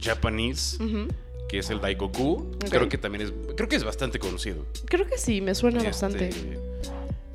[1.49, 2.57] que es el Daikoku.
[2.69, 3.33] Creo que también es...
[3.55, 4.65] Creo que es bastante conocido.
[4.85, 6.29] Creo que sí, me suena Este, bastante.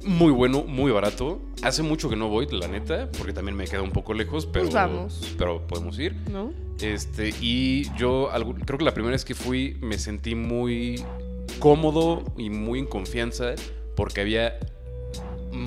[0.04, 1.40] Muy bueno, muy barato.
[1.62, 4.64] Hace mucho que no voy, la neta, porque también me queda un poco lejos, pero,
[4.66, 5.34] Pues vamos.
[5.38, 6.14] pero podemos ir.
[6.30, 6.52] ¿No?
[6.80, 8.30] Este, y yo
[8.66, 11.02] creo que la primera vez que fui me sentí muy
[11.60, 13.54] cómodo y muy en confianza
[13.94, 14.58] porque había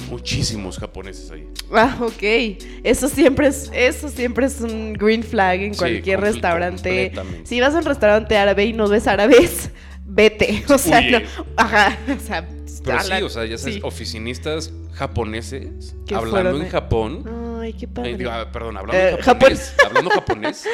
[0.10, 1.48] muchísimos japoneses ahí.
[1.72, 2.58] Ah, ok.
[2.84, 7.12] Eso siempre es, eso siempre es un green flag en Sí, cualquier comple- restaurante.
[7.44, 9.70] Si vas a un restaurante árabe y no ves árabes,
[10.16, 10.64] vete.
[10.74, 11.20] O sea, no.
[11.58, 11.98] Ajá.
[12.16, 12.48] O sea,
[12.84, 13.82] Pero sí, o sea, ya sabes, sí.
[13.84, 17.60] oficinistas japoneses hablando fueron en Japón.
[17.62, 18.18] Ay, qué Eh, padre.
[18.18, 19.76] digo, ah, perdón, hablando Eh, japonés.
[19.86, 20.68] hablando japonés.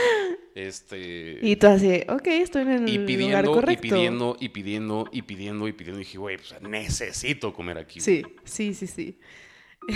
[0.53, 1.39] Este.
[1.41, 3.81] Y tú así, ok, estoy en el Y lugar pidiendo, y correcto.
[3.81, 5.99] pidiendo, y pidiendo, y pidiendo, y pidiendo.
[6.01, 8.01] Y dije, güey, pues necesito comer aquí.
[8.01, 9.17] Sí, sí, sí, sí.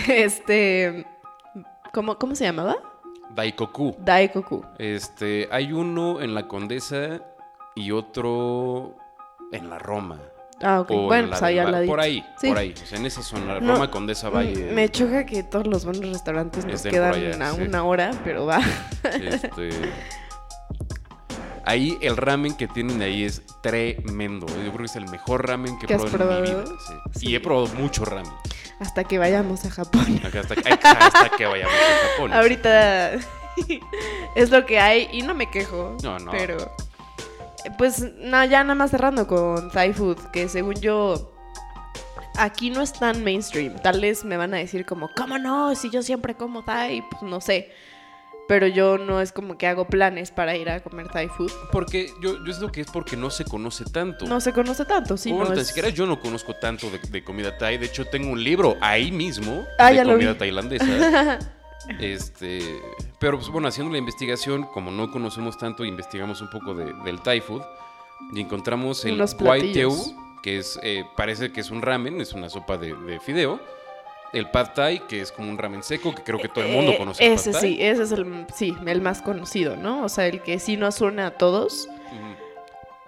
[0.07, 1.05] Este.
[1.93, 2.77] ¿Cómo, cómo se llamaba?
[3.35, 3.95] Daikoku.
[3.99, 4.63] Daikoku.
[4.79, 7.21] Este, hay uno en la Condesa
[7.75, 8.95] y otro
[9.51, 10.19] en la Roma.
[10.61, 10.91] Ah, ok.
[10.91, 11.91] O Bueno, pues ahí al ladito.
[11.91, 12.47] Por ahí, Sí.
[12.47, 12.73] por ahí.
[12.81, 14.71] O sea, en esa zona, No, Roma, Condesa, Valle.
[14.71, 17.61] Me choca que todos los buenos restaurantes nos quedan allá, a sí.
[17.63, 18.59] una hora, pero va.
[19.21, 19.69] Este,
[21.65, 24.45] ahí el ramen que tienen ahí es tremendo.
[24.47, 26.63] Yo creo que es el mejor ramen que he ¿Que has probado en mi vida.
[26.87, 26.93] sí.
[27.19, 27.27] Sí.
[27.29, 28.31] Y he probado mucho ramen.
[28.79, 30.21] Hasta que vayamos a Japón.
[30.23, 32.33] Hasta que vayamos a Japón.
[32.33, 33.13] Ahorita
[34.35, 35.97] es lo que hay y no me quejo.
[36.03, 36.31] No, no.
[36.31, 36.57] Pero.
[37.77, 41.31] Pues no, ya nada más cerrando con Thai food, que según yo.
[42.37, 43.75] Aquí no es tan mainstream.
[43.81, 45.73] Tal vez me van a decir como, ¿cómo no?
[45.75, 47.71] Si yo siempre como Thai, pues no sé.
[48.47, 51.51] Pero yo no es como que hago planes para ir a comer Thai food.
[51.71, 54.25] Porque yo, yo siento que es porque no se conoce tanto.
[54.27, 55.31] No se conoce tanto, sí.
[55.31, 57.77] bueno, no ni es- siquiera yo no conozco tanto de, de comida thai.
[57.79, 61.39] De hecho, tengo un libro ahí mismo Ah, de comida tailandesa.
[61.99, 62.81] este,
[63.19, 67.21] pero pues, bueno, haciendo la investigación, como no conocemos tanto, investigamos un poco de- del
[67.21, 67.61] Thai food
[68.33, 70.13] y encontramos el platillos.
[70.41, 73.59] que es eh, parece que es un ramen, es una sopa de, de fideo.
[74.33, 76.91] El Pad Thai, que es como un ramen seco, que creo que todo el mundo
[76.91, 77.25] Eh, conoce.
[77.25, 80.03] el Ese Pad sí, ese es el, sí, el más conocido, ¿no?
[80.03, 81.87] O sea, el que sí nos suena a todos.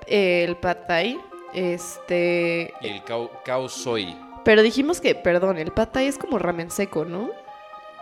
[0.05, 1.19] El pad thai.
[1.53, 2.73] Este.
[2.81, 4.15] Y el Khao Soi.
[4.45, 7.29] Pero dijimos que, perdón, el pad thai es como ramen seco, ¿no?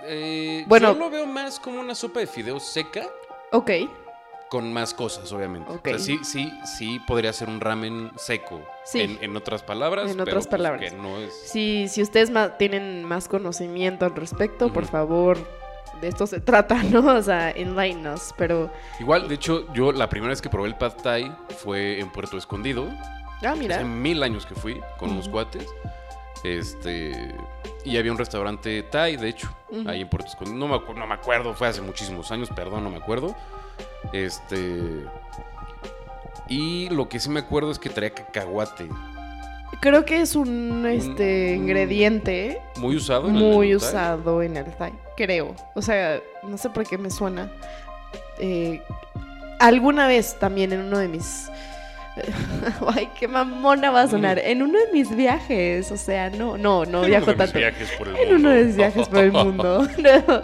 [0.08, 0.94] Eh, Bueno.
[0.94, 3.08] yo lo veo más como una sopa de fideo seca.
[3.52, 3.72] Ok.
[4.50, 5.72] Con más cosas, obviamente.
[5.72, 5.88] Ok.
[5.88, 8.62] O sea, sí, sí, sí podría ser un ramen seco.
[8.86, 9.02] Sí.
[9.02, 10.06] En, en otras palabras.
[10.06, 10.92] En pero, otras pues, palabras.
[10.92, 11.34] que no es.
[11.52, 14.92] Si, si ustedes ma- tienen más conocimiento al respecto, por Ujú.
[14.92, 15.38] favor,
[16.00, 17.16] de esto se trata, ¿no?
[17.16, 18.72] O sea, enlighten us, pero...
[19.00, 22.38] Igual, de hecho, yo la primera vez que probé el pad thai fue en Puerto
[22.38, 22.88] Escondido.
[23.44, 23.76] Ah, mira.
[23.78, 25.34] Hace mil años que fui con unos Ujú.
[25.34, 25.68] cuates.
[26.44, 27.34] Este.
[27.84, 29.50] Y había un restaurante thai, de hecho,
[29.88, 30.58] ahí en Puerto Escondido.
[30.58, 33.36] No me, no me acuerdo, fue hace muchísimos años, perdón, no me acuerdo.
[34.14, 34.82] Este.
[36.48, 38.88] Y lo que sí me acuerdo es que traía cacahuate.
[39.82, 43.28] Creo que es un este, un- ingrediente Muy usado.
[43.30, 43.76] en el muy thai.
[43.76, 45.56] usado en el thai, creo.
[45.76, 47.52] O sea, no sé por qué me suena.
[48.40, 48.82] Eh,
[49.60, 51.50] alguna vez también en uno de mis...
[52.96, 54.40] Ay, qué mamona va a sonar.
[54.40, 57.52] En uno de mis viajes, o sea, no, no, no En viajo uno de mis
[57.54, 57.60] tanto.
[57.60, 58.36] viajes por el En mundo.
[58.36, 59.88] uno de mis viajes por el mundo.
[59.98, 60.42] No.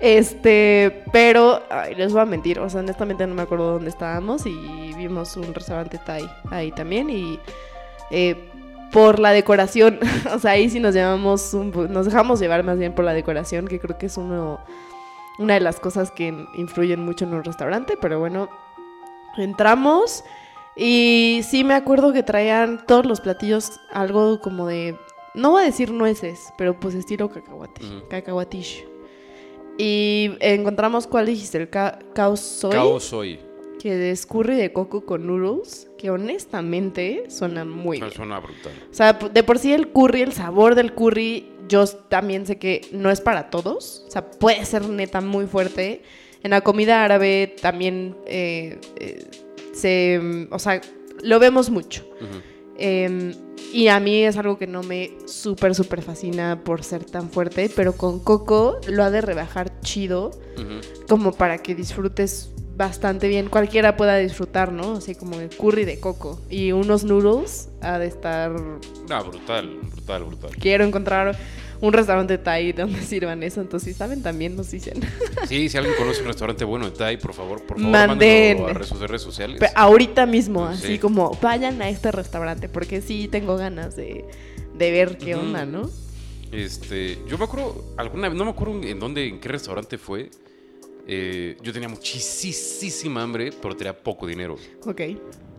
[0.00, 4.46] Este, pero ay, les voy a mentir, o sea, honestamente no me acuerdo dónde estábamos
[4.46, 7.38] y vimos un restaurante Thai ahí también y
[8.10, 8.48] eh,
[8.92, 10.00] por la decoración,
[10.34, 13.68] o sea, ahí sí nos llevamos un nos dejamos llevar más bien por la decoración,
[13.68, 14.60] que creo que es uno
[15.38, 18.48] una de las cosas que influyen mucho en un restaurante, pero bueno,
[19.36, 20.24] entramos
[20.76, 24.96] y sí me acuerdo que traían todos los platillos algo como de
[25.34, 28.08] no voy a decir nueces, pero pues estilo cacahuate, Ujú.
[28.08, 28.84] cacahuatish.
[29.78, 33.40] Y encontramos cuál dijiste, el ca cao soy, Cao soy.
[33.80, 38.10] que es curry de coco con noodles, que honestamente suenan muy bien.
[38.12, 38.72] Suena brutal.
[38.90, 42.82] O sea, de por sí el curry, el sabor del curry, yo también sé que
[42.92, 44.04] no es para todos.
[44.08, 46.02] O sea, puede ser neta muy fuerte.
[46.42, 49.24] En la comida árabe también eh, eh,
[49.80, 50.48] se...
[50.50, 50.80] O sea,
[51.22, 52.04] lo vemos mucho.
[52.76, 53.34] Eh,
[53.72, 57.70] y a mí es algo que no me súper, súper fascina por ser tan fuerte,
[57.74, 60.30] pero con coco lo ha de rebajar chido,
[61.08, 63.50] como para que disfrutes bastante bien.
[63.50, 64.94] Cualquiera pueda disfrutar, ¿no?
[64.94, 66.40] Así como el curry de coco.
[66.48, 68.52] Y unos noodles ha de estar...
[68.52, 70.50] No, brutal, brutal, brutal.
[70.58, 71.36] Quiero encontrar
[71.82, 74.98] un restaurante Thai donde sirvan eso, entonces si saben también nos dicen.
[75.46, 78.64] Sí, si alguien conoce un restaurante bueno de Thai, por favor, por favor, Manden.
[78.64, 79.56] a sus redes sociales.
[79.60, 80.98] Pero ahorita mismo, así sí.
[80.98, 84.24] como vayan a este restaurante, porque sí tengo ganas de,
[84.74, 85.90] de ver qué onda, ¿no?
[86.52, 90.30] Este, yo me acuerdo, alguna vez, no me acuerdo en dónde, en qué restaurante fue.
[91.12, 94.56] Eh, yo tenía muchísima hambre, pero tenía poco dinero.
[94.86, 95.00] Ok.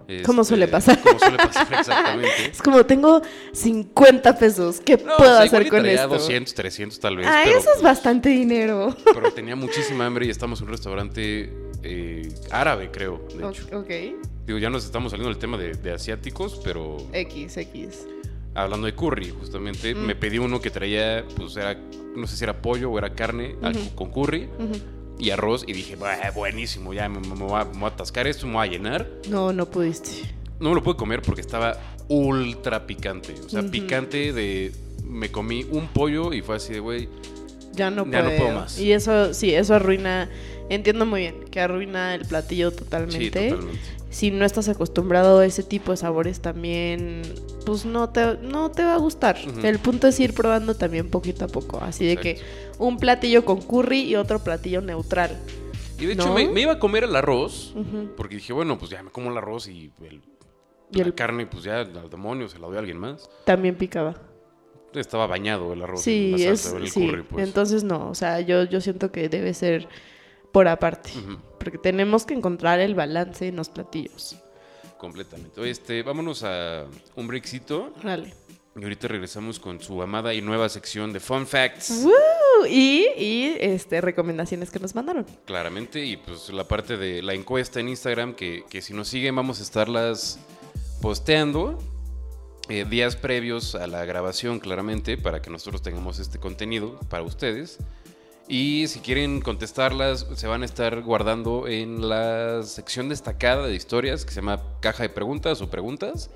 [0.07, 0.99] Este, Como suele pasar.
[1.01, 2.45] Como suele pasar, exactamente.
[2.51, 3.21] Es como tengo
[3.53, 6.07] 50 pesos, ¿qué No, puedo o sea, hacer con esto?
[6.07, 7.27] 200, 300 tal vez.
[7.29, 8.95] ah, pero, eso es bastante dinero.
[9.13, 13.65] pero tenía muchísima hambre y estamos en un restaurante eh, árabe, creo, de hecho.
[13.77, 14.25] ok.
[14.45, 18.05] Digo, ya nos estamos saliendo del tema de, de asiáticos, pero X, X.
[18.55, 19.99] hablando de curry, justamente, Mm.
[20.05, 21.77] me pedí uno que traía, pues era,
[22.15, 23.55] no sé si era pollo o era carne
[23.95, 24.49] con curry.
[25.21, 28.27] Y arroz y dije, "Buah, buenísimo, ya me, me voy a, me voy a atascar
[28.27, 29.07] esto, me voy a llenar.
[29.29, 30.09] No, no pudiste.
[30.59, 31.77] No me lo pude comer porque estaba
[32.09, 34.71] ultra picante, o sea, picante de...
[35.05, 37.09] Me comí un pollo y fue así de, güey,
[37.73, 38.37] Ya no Ya no puedo.
[38.41, 38.79] puedo más.
[38.79, 40.29] Y eso, sí, eso arruina.
[40.69, 43.17] Entiendo muy bien que arruina el platillo totalmente.
[43.25, 43.79] sí, totalmente.
[44.11, 47.23] Si no estás acostumbrado a ese tipo de sabores también,
[47.65, 49.37] pues no te, no te va a gustar.
[49.63, 51.79] El punto es ir probando también poquito a poco.
[51.81, 52.37] Así de que
[52.77, 55.35] un platillo con curry y otro platillo neutral.
[55.97, 56.33] Y de hecho ¿No?
[56.35, 57.73] me, me iba a comer el arroz,
[58.17, 60.21] porque dije, bueno, pues ya me como el arroz y el-
[60.91, 63.29] Y la el- carne, pues ya al demonio, se la doy a alguien más.
[63.45, 64.15] También picaba.
[64.93, 67.07] Estaba bañado el arroz Sí, en la es, salsa, el sí.
[67.07, 67.47] curry, pues.
[67.47, 69.87] Entonces no, o sea, yo, yo siento que debe ser
[70.51, 71.11] por aparte.
[71.63, 74.35] Porque tenemos que encontrar el balance en los platillos.
[74.97, 75.59] completamente.
[75.59, 78.33] Oye, Este, vámonos a un breakcito Dale.
[78.75, 82.03] y ahorita regresamos con su amada y nueva sección de Fun Facts.
[82.03, 82.67] ¡Woo!
[82.69, 85.25] Y, y este, recomendaciones que nos mandaron.
[85.45, 89.35] Claramente, y pues la parte de la encuesta en Instagram, que, que si nos siguen
[89.35, 90.37] vamos a estarlas
[91.01, 91.79] posteando
[92.69, 97.79] eh, días previos a la grabación, claramente, para que nosotros tengamos este contenido para ustedes.
[98.47, 104.25] Y si quieren contestarlas, se van a estar guardando en la sección destacada de historias
[104.25, 106.29] que se llama caja de preguntas o preguntas.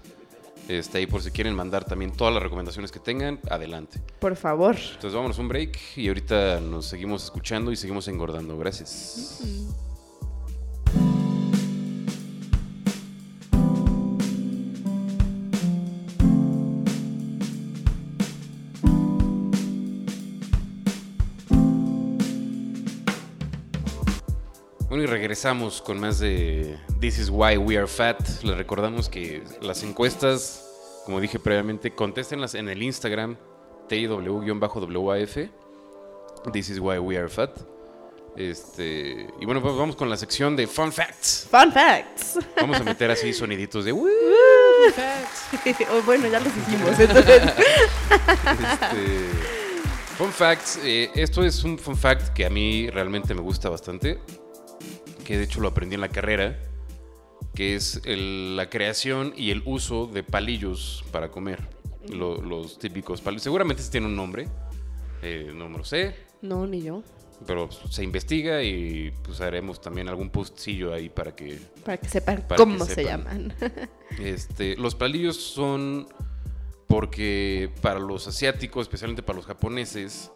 [0.68, 4.02] Este, ahí por si quieren mandar también todas las recomendaciones que tengan, adelante.
[4.20, 4.76] Por favor.
[4.76, 8.58] Entonces vámonos a un break y ahorita nos seguimos escuchando y seguimos engordando.
[8.58, 9.42] Gracias.
[9.44, 9.68] Y
[25.40, 28.18] regresamos con más de This is why we are fat.
[28.44, 30.64] Les recordamos que las encuestas,
[31.04, 33.36] como dije previamente, contéstenlas en el Instagram
[33.90, 35.50] TIW-WAF.
[36.54, 37.50] This is why we are fat.
[38.38, 41.50] Este, y bueno, pues vamos con la sección de Fun Facts.
[41.52, 42.40] Fun facts.
[42.56, 44.08] Vamos a meter así soniditos de "Woo".
[44.08, 46.98] O bueno, ya los hicimos.
[46.98, 49.30] Entonces, Este,
[50.18, 50.80] fun facts.
[50.82, 54.22] eh, esto es un fun fact que a mí realmente me gusta bastante.
[55.26, 56.58] Que de hecho lo aprendí en la carrera.
[57.54, 61.60] Que es el- la creación y el uso de palillos para comer.
[62.10, 63.44] Lo- los típicos palillos.
[63.44, 64.48] Seguramente tiene un nombre.
[65.22, 66.16] eh, no me lo sé.
[66.42, 67.02] no, ni yo.
[67.48, 72.44] Pero se investiga y pues haremos también algún postillo ahí para que Para que sepan
[72.48, 73.54] Para cómo que se llaman.
[74.20, 76.08] Este, los palillos son
[76.88, 80.32] porque para los asiáticos, especialmente para los japoneses,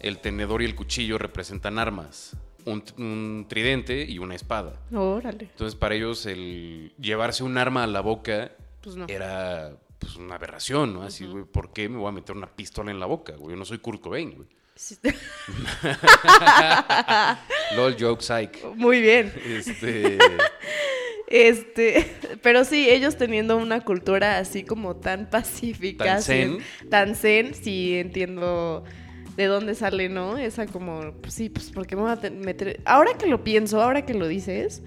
[0.00, 4.74] el tenedor y el cuchillo representan armas, un, un tridente y una espada.
[4.92, 5.44] Órale.
[5.50, 9.06] Entonces para ellos el llevarse un arma a la boca Pues no.
[9.08, 11.02] era pues, una aberración, ¿no?
[11.02, 13.34] Así, güey, ¿por qué me voy a meter una pistola en la boca?
[13.36, 13.50] Güey?
[13.50, 14.48] Yo no soy Kurt Cobain, güey.
[14.76, 14.96] Sí.
[17.76, 18.64] LOL joke psych.
[18.74, 19.32] Muy bien.
[19.46, 20.18] Este,
[21.26, 26.20] Este, pero sí, ellos teniendo una cultura así como tan pacífica,
[26.90, 28.84] tan zen, sí entiendo
[29.36, 30.36] de dónde sale, ¿no?
[30.38, 32.80] Esa como, pues sí, pues porque me voy a te- meter.
[32.84, 34.82] Ahora que lo pienso, ahora que lo dices,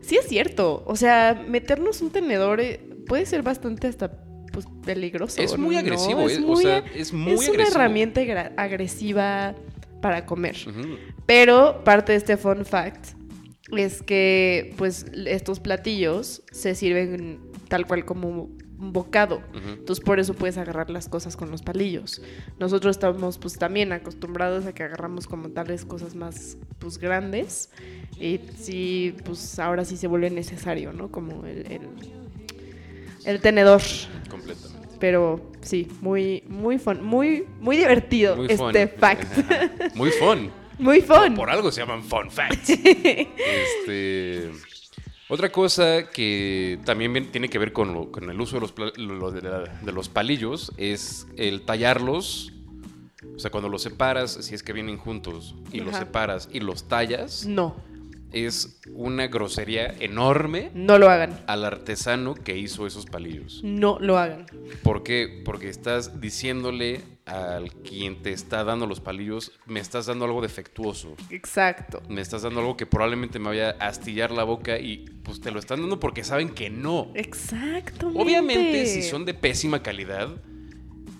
[0.00, 0.82] sí es cierto.
[0.86, 4.10] O sea, meternos un tenedor eh, puede ser bastante hasta
[4.52, 5.40] pues peligroso.
[5.40, 5.80] Es muy ¿no?
[5.80, 8.20] agresivo, es o muy, sea, es muy es una herramienta
[8.56, 9.54] agresiva
[10.00, 10.56] para comer.
[11.26, 13.14] Pero parte de este fun fact
[13.76, 18.50] es que pues estos platillos se sirven tal cual como
[18.82, 19.42] bocado.
[19.54, 22.20] Entonces por eso puedes agarrar las cosas con los palillos.
[22.58, 27.70] Nosotros estamos pues también acostumbrados a que agarramos como tales cosas más pues grandes
[28.18, 31.10] y sí pues ahora sí se vuelve necesario, ¿no?
[31.12, 31.80] Como el, el,
[33.24, 33.82] el tenedor.
[34.28, 34.88] Completamente.
[34.98, 38.98] Pero sí, muy, muy fun, muy, muy divertido Muy este fun.
[38.98, 39.94] fact.
[39.94, 40.50] Muy fun.
[40.78, 41.34] muy fun.
[41.34, 42.70] Por algo se llaman fun facts.
[43.84, 44.50] Este,
[45.32, 48.92] otra cosa que también tiene que ver con, lo- con el uso de los, pla-
[48.96, 52.52] lo de, la- de los palillos es el tallarlos.
[53.34, 56.88] O sea, cuando los separas, si es que vienen juntos, y los separas y los
[56.88, 57.76] tallas, No,
[58.32, 61.40] es una grosería enorme no lo hagan.
[61.46, 63.60] al artesano que hizo esos palillos.
[63.62, 64.46] No lo hagan.
[64.82, 65.42] ¿Por qué?
[65.44, 71.14] Porque estás diciéndole al quien te está dando los palillos, me estás dando algo defectuoso.
[71.30, 72.02] Exacto.
[72.08, 75.50] Me estás dando algo que probablemente me vaya a astillar la boca y pues te
[75.50, 77.12] lo están dando porque saben que no.
[77.14, 78.10] Exacto.
[78.14, 80.30] Obviamente, si son de pésima calidad,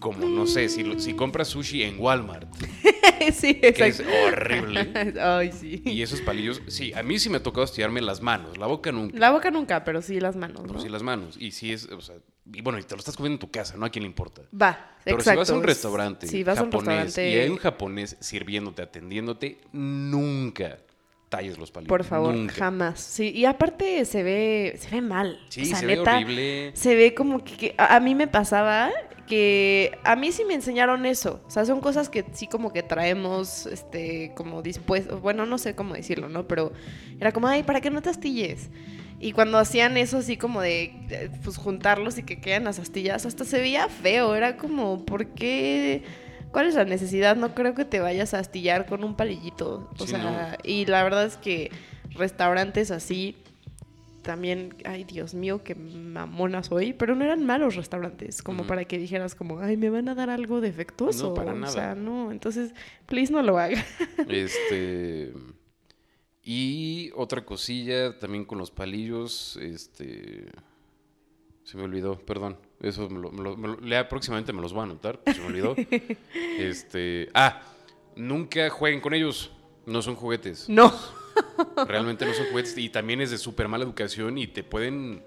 [0.02, 2.52] como no sé, si, si compras sushi en Walmart,
[3.32, 4.12] sí, que es exacto.
[4.26, 5.14] horrible.
[5.22, 5.80] Ay, sí.
[5.86, 8.90] Y esos palillos, sí, a mí sí me ha tocado estirarme las manos, la boca
[8.92, 10.80] nunca, La boca nunca, pero sí las manos, pero ¿no?
[10.80, 11.36] sí las manos.
[11.38, 12.16] Y sí es, o sea,
[12.52, 13.86] y bueno, y te lo estás comiendo en tu casa, ¿no?
[13.86, 14.42] ¿A quién le importa?
[14.52, 15.30] Va, Pero exacto.
[15.32, 18.16] si vas a un restaurante Si vas a un japonés restaurante, y hay un japonés
[18.20, 20.78] sirviéndote, atendiéndote, nunca
[21.28, 21.88] talles los palillos.
[21.88, 22.52] por favor, nunca.
[22.54, 23.00] jamás.
[23.00, 25.38] Sí, y aparte se ve, se ve mal.
[25.48, 26.72] Sí, O sea, se ve horrible.
[26.74, 28.90] Se ve como que, que a, a mí me pasaba
[29.32, 31.40] que a mí sí me enseñaron eso.
[31.46, 35.74] O sea, son cosas que sí como que traemos, este, como dispuestos, bueno, no sé
[35.74, 36.46] cómo decirlo, ¿no?
[36.46, 36.74] Pero
[37.18, 38.68] era como, ay, para que no te astilles.
[39.18, 43.24] Y cuando hacían eso así como de, eh, pues juntarlos y que quedan las astillas,
[43.24, 44.34] hasta se veía feo.
[44.34, 46.02] Era como, ¿por qué?
[46.50, 47.34] ¿Cuál es la necesidad?
[47.34, 49.88] No creo que te vayas a astillar con un palillito.
[49.98, 51.70] O Sí, sea, y la verdad es que
[52.10, 53.41] restaurantes así
[54.22, 58.98] también, ay Dios mío, qué mamona soy, pero no eran malos restaurantes, como para que
[58.98, 61.28] dijeras como, ay, me van a dar algo defectuoso.
[61.30, 61.72] No, para O nada.
[61.72, 62.72] sea, no, entonces,
[63.06, 63.84] please no lo haga.
[64.28, 65.32] Este.
[66.44, 69.56] Y otra cosilla también con los palillos.
[69.62, 70.46] Este.
[71.62, 72.56] Se me olvidó, perdón.
[72.80, 75.36] Eso me lo, me lo- me lo- ya próximamente me los voy a anotar, pues
[75.36, 75.76] se me olvidó.
[76.58, 77.28] este.
[77.32, 77.62] Ah,
[78.16, 79.52] nunca jueguen con ellos.
[79.86, 80.68] No son juguetes.
[80.68, 80.92] No.
[81.86, 82.76] Realmente no son juguetes.
[82.78, 85.22] Y también es de súper mala educación y te pueden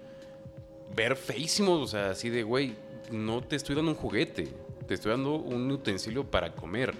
[0.94, 1.80] ver feísimos.
[1.82, 2.74] O sea, así de, güey,
[3.10, 4.48] no te estoy dando un juguete.
[4.86, 6.94] Te estoy dando un utensilio para comer.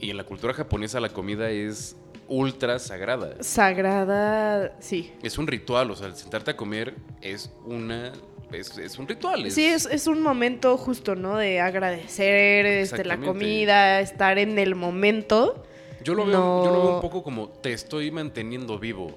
[0.00, 1.96] Y en la cultura japonesa la comida es
[2.28, 3.42] ultra sagrada.
[3.42, 5.12] Sagrada, sí.
[5.22, 8.12] Es un ritual, o sea, el sentarte a comer es una...
[8.52, 9.50] Es, es un ritual.
[9.50, 11.36] Sí, es, es un momento justo, ¿no?
[11.36, 15.64] De agradecer este, la comida, estar en el momento.
[16.04, 19.12] Yo lo, veo, yo lo veo un poco como te estoy manteniendo vivo.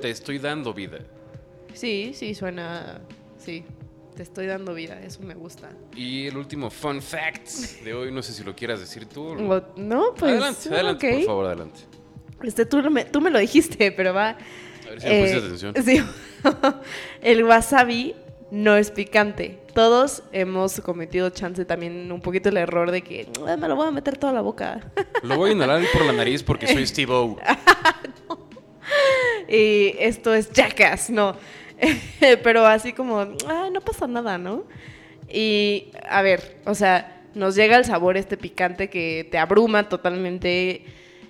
[0.00, 0.98] Te estoy dando vida.
[1.72, 3.00] Sí, sí, suena.
[3.38, 3.64] Sí,
[4.16, 5.70] te estoy dando vida, eso me gusta.
[5.96, 7.48] Y el último fun fact
[7.84, 9.22] de hoy, no sé si lo quieras decir tú.
[9.30, 10.32] o- No, pues.
[10.32, 11.80] adelante, adelante, por favor, adelante.
[12.42, 14.30] Este, tú, me, tú me lo dijiste, pero va.
[14.86, 15.74] A ver si me pusiste Eh, atención.
[15.84, 16.02] Sí.
[17.22, 18.14] el wasabi
[18.50, 19.58] no es picante.
[19.74, 23.88] Todos hemos cometido chance también un poquito el error de que "Ah, me lo voy
[23.88, 24.80] a meter toda la boca.
[25.22, 27.36] Lo voy a inhalar por la nariz porque soy Steve O.
[29.48, 31.36] y esto es jackass, no.
[32.20, 34.64] Pero así como, "Ay, no pasa nada, ¿no?
[35.28, 40.84] Y a ver, o sea, nos llega el sabor este picante que te abruma totalmente.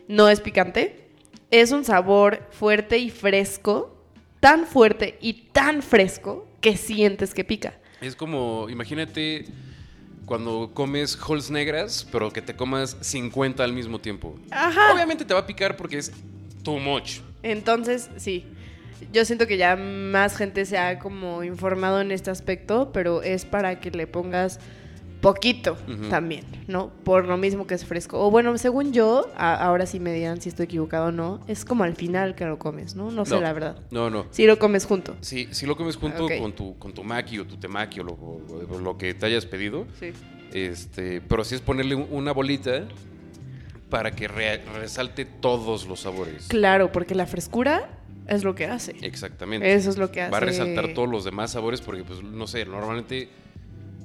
[0.07, 1.09] No es picante.
[1.51, 3.97] Es un sabor fuerte y fresco,
[4.41, 7.75] tan fuerte y tan fresco que sientes que pica.
[8.05, 9.47] Es como, imagínate
[10.27, 14.39] cuando comes holes negras, pero que te comas 50 al mismo tiempo.
[14.51, 14.93] Ajá.
[14.93, 16.13] Obviamente te va a picar porque es
[16.63, 17.21] too much.
[17.43, 18.45] Entonces, sí.
[19.13, 23.45] Yo siento que ya más gente se ha como informado en este aspecto, pero es
[23.45, 24.61] para que le pongas
[25.25, 25.77] poquito
[26.11, 26.91] también, ¿no?
[27.03, 28.25] Por lo mismo que es fresco.
[28.25, 31.64] O bueno, según yo, a- ahora sí me dirán si estoy equivocado o no, es
[31.64, 33.11] como al final que lo comes, ¿no?
[33.11, 33.41] No sé No.
[33.41, 33.77] la verdad.
[33.91, 34.27] No, no.
[34.31, 35.16] Si lo comes junto.
[35.20, 38.12] Si, si lo comes junto con, tu, con tu maki o tu temaki o lo,
[38.12, 40.12] o- lo que te hayas pedido, Sí.
[40.53, 42.85] este, pero sí es ponerle un- una bolita
[43.91, 46.47] para que re- resalte todos los sabores.
[46.49, 47.89] Claro, porque la frescura
[48.27, 48.97] es lo que hace.
[49.03, 49.72] Exactamente.
[49.75, 50.31] Eso es lo que hace.
[50.33, 53.29] Va a resaltar todos los demás sabores porque, pues, no sé, normalmente,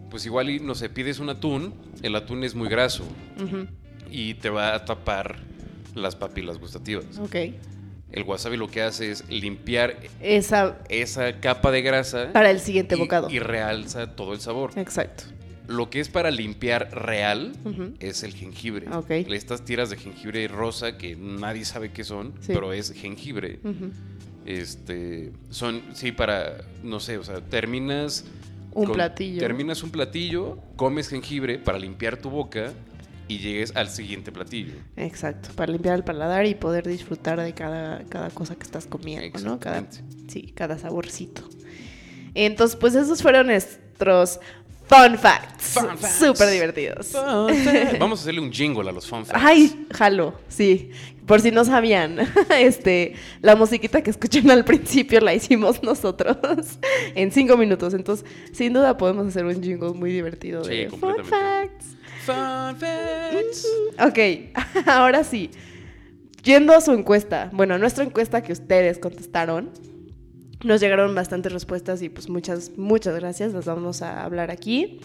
[0.09, 3.03] pues igual, y, no sé, pides un atún, el atún es muy graso
[4.11, 5.37] y te va a tapar
[5.95, 7.05] las papilas gustativas.
[7.19, 7.35] Ok.
[8.11, 12.95] El wasabi lo que hace es limpiar Esa esa capa de grasa para el siguiente
[12.95, 13.29] y, bocado.
[13.29, 14.71] y realza todo el sabor.
[14.77, 15.25] Exacto.
[15.67, 17.53] Lo que es para limpiar real
[17.99, 18.87] es el jengibre.
[18.91, 19.11] Ok.
[19.11, 22.51] Estas tiras de jengibre rosa que nadie sabe qué son, Sí.
[22.53, 23.59] pero es jengibre.
[24.47, 28.25] Este, son, sí, para, no sé, o sea, terminas...
[28.87, 29.39] Un platillo.
[29.39, 32.71] Terminas un platillo, comes jengibre para limpiar tu boca
[33.27, 34.73] y llegues al siguiente platillo.
[34.97, 39.39] Exacto, para limpiar el paladar y poder disfrutar de cada, cada cosa que estás comiendo,
[39.39, 39.59] ¿no?
[39.59, 39.85] Cada,
[40.27, 41.47] sí, cada saborcito.
[42.33, 44.39] Entonces, pues esos fueron nuestros
[44.89, 45.73] fun facts.
[45.73, 46.15] Fun facts.
[46.19, 47.13] Súper divertidos.
[47.99, 49.41] Vamos a hacerle un jingle a los fun facts.
[49.41, 50.91] Ay, jalo, sí.
[51.25, 52.17] Por si no sabían,
[52.57, 56.37] este, la musiquita que escuchan al principio la hicimos nosotros
[57.13, 57.93] en cinco minutos.
[57.93, 61.85] Entonces, sin duda podemos hacer un jingle muy divertido Sí, de fun facts.
[62.25, 63.67] Fun facts.
[63.99, 65.51] Ok, ahora sí.
[66.43, 69.69] Yendo a su encuesta, bueno, a nuestra encuesta que ustedes contestaron,
[70.63, 74.99] nos llegaron bastantes respuestas y pues muchas, muchas gracias, las vamos a hablar aquí.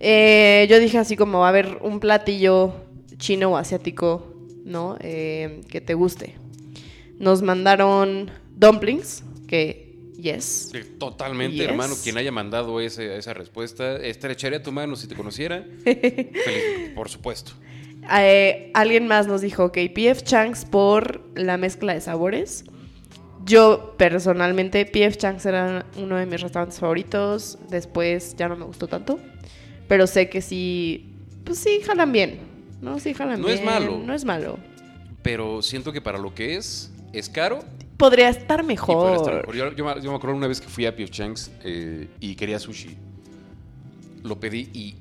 [0.00, 2.74] Eh, yo dije así como, a ver, un platillo
[3.18, 4.26] chino o asiático,
[4.64, 4.96] ¿no?
[5.00, 6.34] Eh, que te guste.
[7.18, 10.70] Nos mandaron dumplings, que yes.
[10.98, 11.68] Totalmente, Yes.
[11.68, 11.94] hermano.
[12.02, 15.64] Quien haya mandado ese- esa respuesta, estrecharía tu mano si te conociera.
[15.84, 17.52] Feliz, por supuesto.
[18.18, 22.64] Eh, alguien más nos dijo, ok, PF Changs por la mezcla de sabores.
[23.46, 27.58] Yo personalmente, PF Changs era uno de mis restaurantes favoritos.
[27.70, 29.18] Después ya no me gustó tanto.
[29.88, 32.40] Pero sé que sí, pues sí, jalan bien.
[32.82, 33.58] No, sí, jalan No bien.
[33.60, 33.98] es malo.
[34.04, 34.58] No es malo.
[35.22, 37.60] Pero siento que para lo que es, es caro
[37.96, 39.16] Podría estar mejor.
[39.16, 39.54] estar mejor.
[39.54, 41.10] Yo, yo me- yo me acuerdo una vez que fui a P.F.
[41.12, 42.96] Chang's eh, y quería sushi.
[44.22, 44.96] Lo pedí y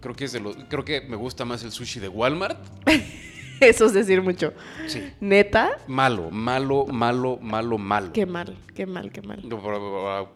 [0.00, 2.58] creo que es de creo que me gusta más el sushi de Walmart
[3.68, 4.52] Eso es decir mucho.
[4.86, 5.02] Sí.
[5.20, 8.12] Neta, Malo, malo, malo, malo, malo.
[8.12, 9.42] qué mal, qué mal, qué mal.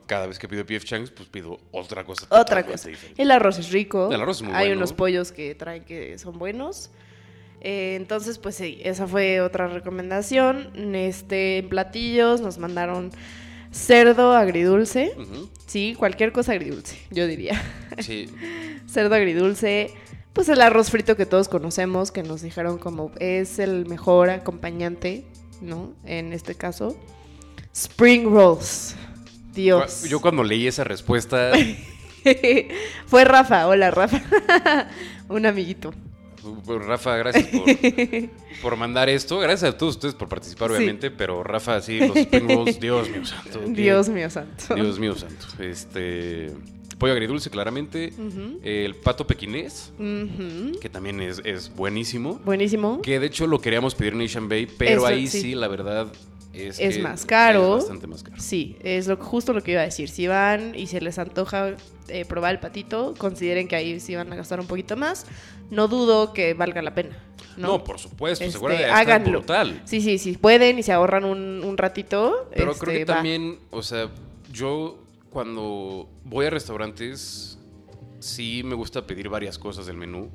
[0.07, 2.27] Cada vez que pido PF Changs, pues pido otra cosa.
[2.31, 2.89] Otra cosa.
[2.89, 3.21] diferente.
[3.23, 4.11] El arroz es rico.
[4.13, 4.79] El arroz es muy Hay bueno.
[4.79, 6.91] unos pollos que traen que son buenos.
[7.61, 10.71] Eh, entonces, pues sí, esa fue otra recomendación.
[10.95, 13.11] Este, en platillos nos mandaron
[13.73, 15.13] cerdo agridulce.
[15.67, 17.61] Sí, cualquier cosa agridulce, yo diría.
[17.99, 18.29] Sí,
[18.87, 19.91] cerdo agridulce.
[20.37, 25.25] Pues el arroz frito que todos conocemos, que nos dijeron como es el mejor acompañante,
[25.63, 25.95] ¿no?
[26.05, 26.95] En este caso.
[27.75, 28.95] Spring rolls.
[29.55, 30.05] Dios.
[30.05, 31.53] Yo cuando leí esa respuesta,
[33.07, 34.21] Fue Rafa, hola Rafa.
[35.31, 35.95] Un amiguito.
[36.67, 37.65] pues, Rafa, gracias por,
[38.63, 39.39] por mandar esto.
[39.39, 40.77] Gracias a todos ustedes por participar, Sí.
[40.77, 41.11] obviamente.
[41.11, 43.61] Pero Rafa, sí, los Spring Rolls, Dios mío santo.
[43.65, 44.75] qué- Dios mío santo.
[44.75, 45.47] Dios mío santo.
[45.63, 46.53] Este.
[46.99, 48.13] Pollo agridulce, claramente.
[48.63, 49.93] El pato pequinés,
[50.81, 52.41] que también es, es buenísimo.
[52.45, 53.03] Buenísimo.
[53.03, 55.41] Que de hecho lo queríamos pedir en Asian Bay, pero Eso, ahí sí.
[55.41, 55.55] sí.
[55.55, 56.07] la verdad
[56.55, 57.77] es, Es que más caro.
[57.77, 58.37] Es bastante más caro.
[58.41, 60.09] Sí, es lo, justo lo que iba a decir.
[60.09, 61.77] Si van y se les antoja
[62.09, 65.27] eh, probar el patito, consideren que ahí sí van a gastar un poquito más.
[65.71, 67.19] No dudo que valga la pena.
[67.59, 69.31] No, No, por supuesto, Este, seguro háganlo.
[69.41, 69.83] brutal.
[69.85, 72.49] Sí, sí, sí, pueden y se ahorran un, un ratito.
[72.55, 73.15] Pero este, creo que va.
[73.17, 74.09] también, o sea,
[74.53, 74.99] yo
[75.37, 77.59] cuando voy a restaurantes,
[78.21, 80.31] sí me gusta pedir varias cosas del menú.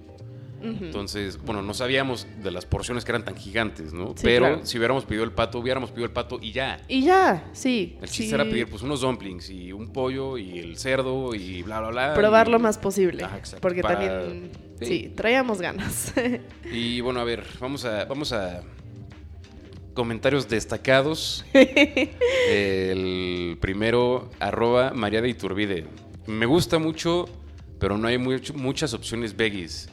[0.62, 4.10] Entonces, bueno, no sabíamos de las porciones que eran tan gigantes, ¿no?
[4.10, 4.60] Sí, Pero claro.
[4.68, 6.80] si hubiéramos pedido el pato, hubiéramos pedido el pato y ya.
[6.88, 7.98] Y ya, sí.
[8.00, 8.34] El chiste sí.
[8.36, 12.14] era pedir pues unos dumplings y un pollo y el cerdo y bla, bla, bla.
[12.14, 13.24] Probar y- lo más posible.
[13.24, 14.86] Ajá, exacto, porque para- también, sí.
[14.86, 16.14] sí, traíamos ganas.
[16.72, 18.62] Y bueno, a ver, vamos a, vamos a
[20.02, 21.46] comentarios destacados.
[21.54, 25.86] El primero, arroba María de Iturbide.
[26.26, 27.30] Me gusta mucho,
[27.80, 29.90] pero no hay mucho- muchas opciones veggies.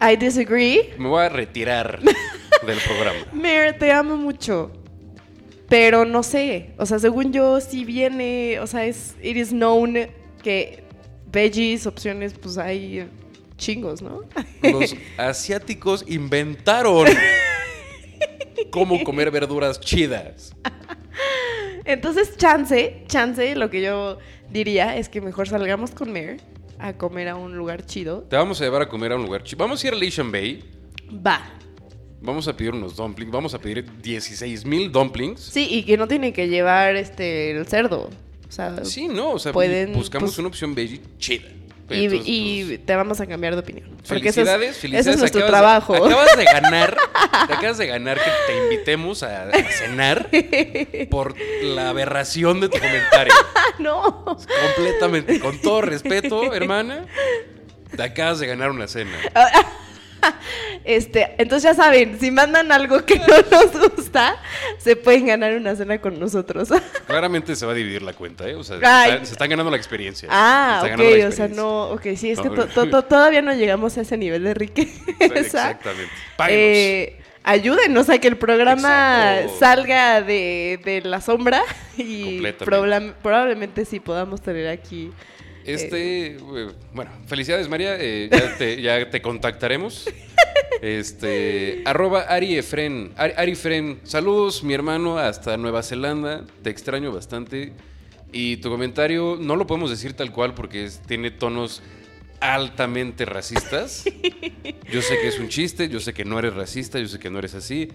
[0.00, 0.94] I disagree.
[0.96, 2.00] Me voy a retirar
[2.66, 3.20] del programa.
[3.34, 4.72] Mer, te amo mucho.
[5.68, 6.70] Pero no sé.
[6.78, 8.60] O sea, según yo, sí viene.
[8.60, 9.14] O sea, es.
[9.22, 9.94] It is known
[10.42, 10.84] que
[11.30, 13.06] veggies, opciones, pues hay
[13.58, 14.22] chingos, ¿no?
[14.62, 17.06] Los asiáticos inventaron
[18.70, 20.54] cómo comer verduras chidas.
[21.84, 24.18] Entonces, chance, chance, lo que yo
[24.50, 26.40] diría es que mejor salgamos con Mer
[26.78, 28.22] a comer a un lugar chido.
[28.22, 29.58] Te vamos a llevar a comer a un lugar chido.
[29.58, 30.62] Vamos a ir a Asian Bay.
[31.24, 31.40] Va.
[32.20, 33.32] Vamos a pedir unos dumplings.
[33.32, 35.40] Vamos a pedir 16 mil dumplings.
[35.40, 38.10] Sí, y que no tienen que llevar este el cerdo.
[38.48, 41.48] O sea, Sí, no, o sea, Pueden, buscamos pues- una opción veggie chida.
[41.90, 43.88] Y, Entonces, y pues, te vamos a cambiar de opinión.
[44.08, 45.06] Porque eso es- felicidades, felicidades.
[45.06, 45.50] Eso es nuestro acabas-
[45.86, 46.06] trabajo.
[46.06, 46.96] Acabas de ganar,
[47.48, 50.28] te acabas de ganar que te invitemos a, a cenar
[51.10, 53.34] por la aberración de tu comentario.
[53.78, 54.24] no.
[54.24, 57.06] Completamente, con todo respeto, hermana,
[57.94, 59.16] te acabas de ganar una cena.
[60.84, 64.36] Este, entonces ya saben, si mandan algo que no nos gusta,
[64.78, 66.68] se pueden ganar una cena con nosotros.
[67.06, 68.54] Claramente se va a dividir la cuenta, ¿eh?
[68.56, 69.10] O sea, se, Ay.
[69.12, 70.28] está- se están ganando la experiencia.
[70.30, 73.52] ah, ok, o sea, no, ok, sí, es que No, to- to- to- todavía no
[73.54, 74.90] llegamos a ese nivel de riqueza.
[75.20, 76.12] Exactamente.
[76.36, 76.62] Páguenos.
[76.64, 79.58] Eh, ayúdenos a que el programa Exacto.
[79.60, 81.62] salga de, de la sombra
[81.96, 82.42] y
[83.22, 85.12] probablemente sí podamos tener aquí.
[85.64, 86.36] Este, eh,
[86.92, 90.08] bueno, felicidades María, eh, ya, te, ya te contactaremos.
[90.80, 97.12] Este, arroba Ari Efren, Ari, Ari Efren, saludos mi hermano hasta Nueva Zelanda, te extraño
[97.12, 97.72] bastante.
[98.32, 101.82] Y tu comentario no lo podemos decir tal cual porque es- tiene tonos
[102.40, 104.04] altamente racistas.
[104.90, 107.30] Yo sé que es un chiste, yo sé que no eres racista, yo sé que
[107.30, 107.88] no eres así,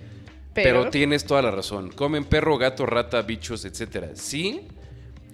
[0.53, 1.91] pero, Pero- tienes toda la razón.
[1.91, 4.11] Comen perro, gato, rata, bichos, etcétera.
[4.13, 4.61] Sí,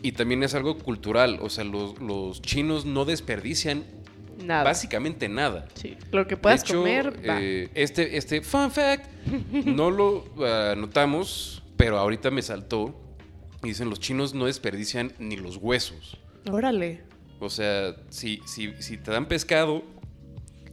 [0.03, 1.39] y también es algo cultural.
[1.41, 3.83] O sea, los, los chinos no desperdician
[4.43, 4.63] Nada.
[4.63, 5.67] básicamente nada.
[5.73, 7.41] Sí, Lo que puedas de hecho, comer, va.
[7.41, 9.05] eh, este, este fun fact
[9.65, 12.99] no lo ah, notamos, pero ahorita me saltó.
[13.63, 16.17] Y dicen, los chinos no desperdician ni los huesos.
[16.51, 17.01] Órale.
[17.39, 19.83] O sea, si, si, si te dan pescado...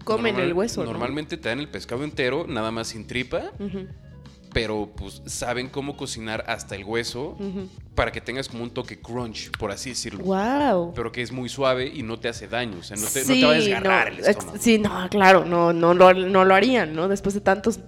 [0.05, 0.91] Comen normal- el hueso, ¿no?
[0.91, 3.53] Normalmente te dan el pescado entero, nada más sin tripa.
[3.61, 3.87] Ujú,
[4.53, 7.37] Pero pues saben cómo cocinar hasta el hueso
[7.95, 10.25] para que tengas como un toque crunch, por así decirlo.
[10.25, 10.93] Wow.
[10.95, 12.79] Pero que es muy suave y no te hace daño.
[12.81, 14.59] O sea, no te, no te va a desgarrar el estómago.
[14.61, 17.07] Sí, no, claro, no, no, lo, no lo harían, ¿no?
[17.07, 17.79] Después de tantos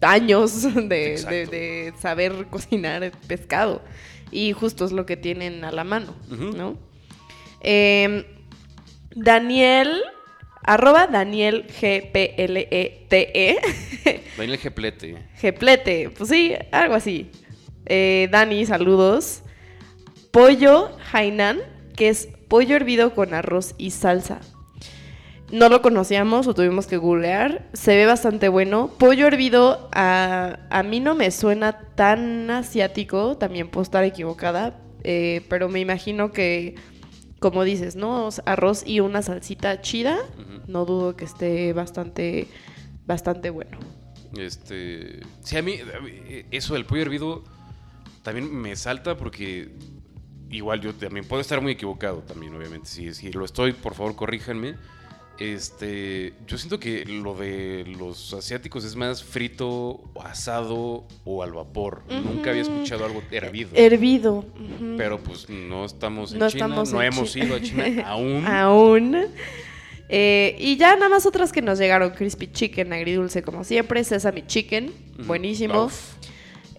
[0.00, 1.50] años de, de- Exacto.
[1.52, 3.82] de saber cocinar pescado.
[4.32, 6.14] Y justo es lo que tienen a la mano.
[6.28, 6.76] ¿no?
[7.60, 8.26] Eh,
[9.14, 10.02] Daniel,
[10.68, 13.56] arroba Daniel G-P-L-E-T-E.
[14.36, 15.16] Daniel Geplete.
[15.36, 17.30] Geplete, pues sí, algo así.
[17.86, 19.42] Eh, Dani, saludos.
[20.30, 21.58] Pollo Hainan,
[21.96, 24.40] que es pollo hervido con arroz y salsa.
[25.50, 27.68] no lo conocíamos o tuvimos que googlear.
[27.72, 28.90] Se ve bastante bueno.
[28.98, 33.38] Pollo hervido a, a mí no me suena tan asiático.
[33.38, 34.80] También puedo estar equivocada.
[35.04, 36.74] eh, pero me imagino que,
[37.38, 38.28] como dices, ¿no?
[38.44, 40.18] Arroz y una salsita chida.
[40.66, 42.48] No dudo que esté bastante,
[43.06, 43.78] bastante bueno.
[44.36, 45.20] Este.
[45.40, 46.12] Sí, a mí, a mí,
[46.50, 47.44] eso del pollo hervido
[48.22, 49.70] también me salta porque.
[50.50, 52.88] Igual yo también puedo estar muy equivocado también, obviamente.
[52.88, 54.76] Si, si lo estoy, por favor, corríjanme.
[55.38, 62.02] Este, yo siento que lo de los asiáticos es más frito, asado o al vapor.
[62.10, 63.70] Nunca había escuchado algo hervido.
[63.74, 64.44] Hervido.
[64.96, 68.46] Pero pues no estamos en No China, estamos no en hemos ido a China aún.
[68.46, 69.16] Aún.
[70.08, 72.10] Eh, y ya nada más otras que nos llegaron.
[72.10, 74.02] Crispy Chicken, agridulce como siempre.
[74.02, 74.86] Sesame Chicken,
[75.18, 75.24] Ujú.
[75.26, 75.88] buenísimo.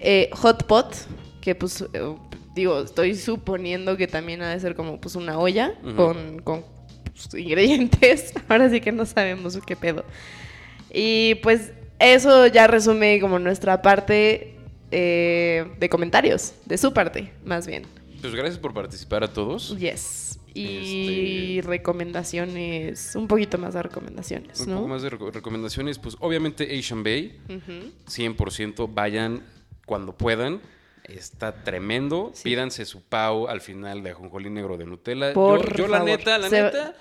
[0.01, 0.95] Eh, hot Pot,
[1.39, 2.15] que pues eh,
[2.55, 6.63] digo, estoy suponiendo que también ha de ser como pues una olla con, con
[7.33, 8.33] ingredientes.
[8.47, 10.05] Ahora sí que no sabemos qué pedo.
[10.93, 14.55] Y pues eso ya resume como nuestra parte
[14.91, 17.83] eh, de comentarios, de su parte, más bien.
[18.21, 19.77] Pues gracias por participar a todos.
[19.77, 20.39] Yes.
[20.55, 24.75] Y recomendaciones, un poquito más de recomendaciones, Un ¿no?
[24.77, 27.91] poco más de reco- recomendaciones, pues obviamente Asian Bay, Ujú.
[28.07, 29.43] 100% vayan
[29.85, 30.59] cuando puedan.
[31.11, 32.31] Está tremendo.
[32.33, 32.43] Sí.
[32.43, 35.33] Pídanse su pau al final de ajonjolí negro de Nutella.
[35.33, 36.95] Por yo, yo la neta, la Se- neta,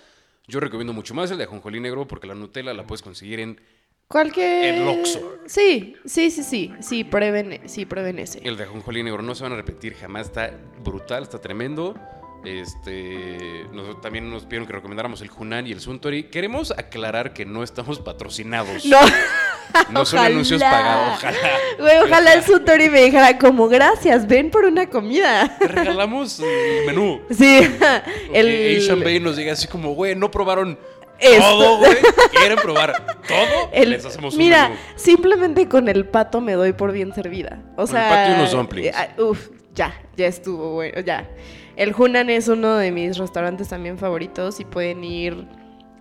[0.47, 3.61] yo recomiendo mucho más el de ajonjolí negro porque la Nutella la puedes conseguir en
[4.09, 4.75] Cualquier...
[4.77, 5.35] El Oxxo.
[5.47, 8.39] Sí, sí, sí, sí, sí, prueben, sí, prueben ese.
[8.43, 9.21] el de ajonjolí negro.
[9.23, 10.29] No se van a repetir jamás.
[10.29, 10.51] Está
[10.83, 11.95] brutal, está tremendo.
[12.43, 16.25] Este, nos- también nos pidieron que recomendáramos el Hunan y el Suntory.
[16.25, 18.85] Queremos aclarar que no estamos patrocinados.
[18.87, 18.99] No,
[19.91, 20.27] No son Ojalá.
[20.35, 21.19] anuncios pagados.
[21.19, 21.39] Ojalá.
[21.79, 25.57] güey, ojalá el Suntory me dijera como gracias, ven por una comida.
[25.59, 27.21] Te regalamos el menú.
[27.31, 27.61] Sí,
[28.33, 28.79] El.
[28.79, 30.79] Asian Bay nos diga así como, güey, no probaron
[31.19, 31.41] Esto.
[31.43, 31.97] todo, güey.
[32.33, 32.93] ¿Quieren probar
[33.27, 33.71] todo?
[33.73, 34.81] el- Les hacemos un Mira, menú.
[34.97, 37.63] simplemente con el pato me doy por bien servida.
[37.77, 38.89] O Con el sea, pato y unos dumplings.
[38.89, 41.29] eh, ah, uf, ya, ya estuvo bueno, ya.
[41.77, 45.47] El Hunan es uno de mis restaurantes también favoritos y pueden ir,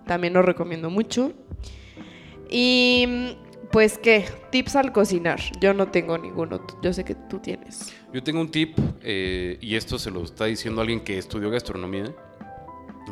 [0.06, 1.32] también lo recomiendo mucho.
[2.50, 3.36] Y
[3.70, 5.40] pues qué, tips al cocinar.
[5.60, 7.92] Yo no tengo ninguno, yo sé que tú tienes.
[8.12, 12.14] Yo tengo un tip, eh, y esto se lo está diciendo alguien que estudió gastronomía,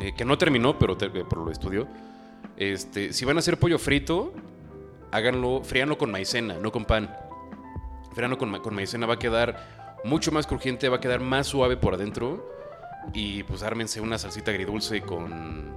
[0.01, 1.87] eh, que no terminó, pero, te- eh, pero lo estudió.
[2.57, 4.33] Este, si van a hacer pollo frito,
[5.11, 7.15] háganlo, fríanlo con maicena, no con pan.
[8.13, 11.77] Fríanlo con, con maicena, va a quedar mucho más crujiente, va a quedar más suave
[11.77, 12.55] por adentro.
[13.13, 15.75] Y pues ármense una salsita agridulce con...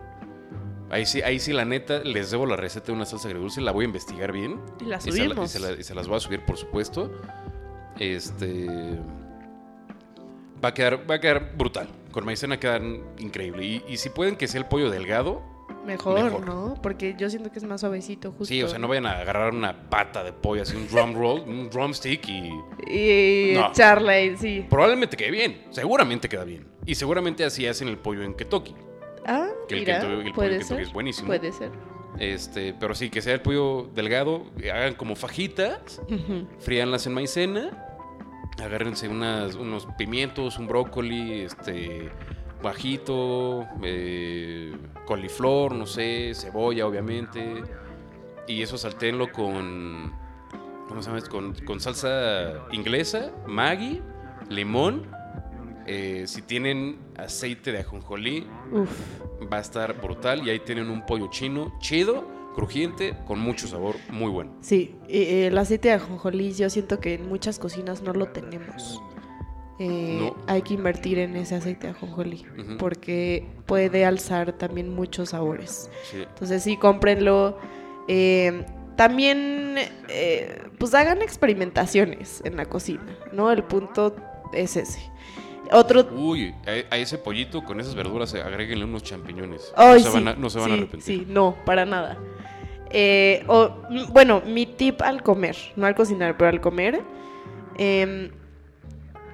[0.91, 3.70] Ahí sí, ahí sí, la neta, les debo la receta de una salsa agridulce, la
[3.72, 4.61] voy a investigar bien.
[4.80, 5.51] Y la Y se, la- y subimos.
[5.51, 7.11] se la- y se las voy a subir, por supuesto.
[7.99, 8.66] Este.
[10.62, 11.88] Va a quedar, va a quedar brutal.
[12.12, 13.64] Con maicena quedan increíble.
[13.64, 15.43] Y, y si pueden que sea el pollo delgado,
[15.86, 16.45] Mejor, Mejor.
[16.47, 16.74] ¿no?
[16.82, 18.45] Porque yo siento que es más suavecito, justo.
[18.47, 21.41] sí, o sea, no vayan a agarrar una pata de pollo, así un drum roll,
[21.47, 22.51] un drumstick y.
[22.86, 23.70] Y No.
[23.70, 24.66] echarla ahí, sí.
[24.68, 25.62] Probablemente quede bien.
[25.70, 26.66] Seguramente queda bien.
[26.84, 28.74] Y seguramente así hacen el pollo en Kentucky.
[29.33, 30.81] Ah, Que el mira, Kentucky- el pollo Kentucky ser.
[30.81, 31.26] es buenísimo.
[31.28, 31.70] Puede ser.
[32.18, 36.03] Este, pero sí, que sea el pollo delgado, hagan como fajitas.
[36.11, 36.47] Ujú.
[36.59, 37.70] fríanlas en maicena,
[38.62, 42.11] agárrense unas, unos pimientos, un brócoli, este,
[42.62, 44.72] bajito, eh,
[45.07, 47.62] coliflor, no sé, cebolla, obviamente,
[48.47, 50.12] y eso saltéenlo con,
[50.89, 51.22] ¿cómo se llama?
[51.28, 54.03] Con, con salsa inglesa, Maggi,
[54.49, 55.07] limón,
[55.87, 58.90] eh, si tienen aceite de ajonjolí, Uf.
[59.52, 63.96] va a estar brutal, y ahí tienen un pollo chino, chido, crujiente, con mucho sabor,
[64.10, 64.52] muy bueno.
[64.60, 69.00] Sí, eh, el aceite de ajonjolí yo siento que en muchas cocinas no lo tenemos.
[69.78, 70.36] Eh, No.
[70.46, 72.44] Hay que invertir en ese aceite de ajonjolí
[72.78, 75.90] porque puede alzar también muchos sabores.
[76.10, 76.18] Sí.
[76.22, 77.56] Entonces sí, cómprenlo.
[78.08, 78.66] Eh,
[78.96, 79.76] también,
[80.78, 83.50] pues hagan experimentaciones en la cocina, ¿no?
[83.50, 84.14] El punto
[84.52, 85.00] es ese.
[85.72, 86.06] Otro...
[86.12, 89.72] Uy, a, a ese pollito con esas verduras eh, agréguenle unos champiñones.
[89.76, 91.18] Ay, no, se sí, van a, no se van sí, a arrepentir.
[91.18, 92.18] Sí, no, para nada.
[92.90, 97.00] Eh, o, mm, bueno, mi tip al comer, no al cocinar, pero al comer.
[97.78, 98.30] em,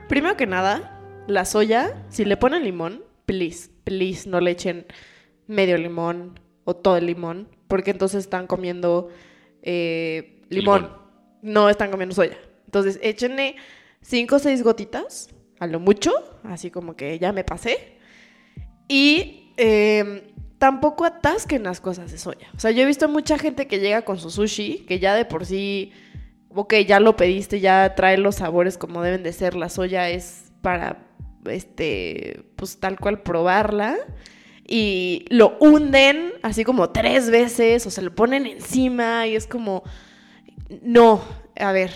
[0.09, 4.87] primero que nada, la soya, si le ponen limón, please, please, no le echen
[5.47, 9.09] medio limón o todo el limón, porque entonces están comiendo
[9.63, 10.83] eh, limón.
[10.83, 11.07] Limón.
[11.43, 12.39] No están comiendo soya.
[12.65, 13.57] Entonces, échenle
[14.03, 15.29] 5 o 6 gotitas,
[15.59, 16.13] a lo mucho,
[16.45, 17.99] así como que ya me pasé.
[18.89, 22.49] Y eh, tampoco atasquen las cosas de soya.
[22.57, 25.25] O sea, yo he visto mucha gente que llega con su sushi, que ya de
[25.25, 25.93] por sí,
[26.51, 29.55] ok, ya lo pediste, ya trae los sabores como deben de ser.
[29.57, 31.07] La soya es para,
[31.47, 33.97] este, pues tal cual probarla.
[34.69, 39.85] y lo hunden así como tres veces o se lo ponen encima y es como,
[40.83, 41.23] no,
[41.57, 41.93] a ver,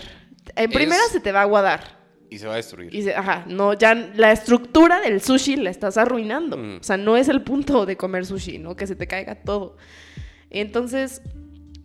[0.55, 2.00] en Es- primera se te va a aguadar.
[2.31, 2.95] Y se va a destruir.
[2.95, 6.57] Y se- ajá, no, ya la estructura del sushi la estás arruinando.
[6.57, 6.77] Mm.
[6.79, 8.75] O sea, no es el punto de comer sushi, ¿no?
[8.75, 9.75] Que se te caiga todo.
[10.49, 11.21] Entonces,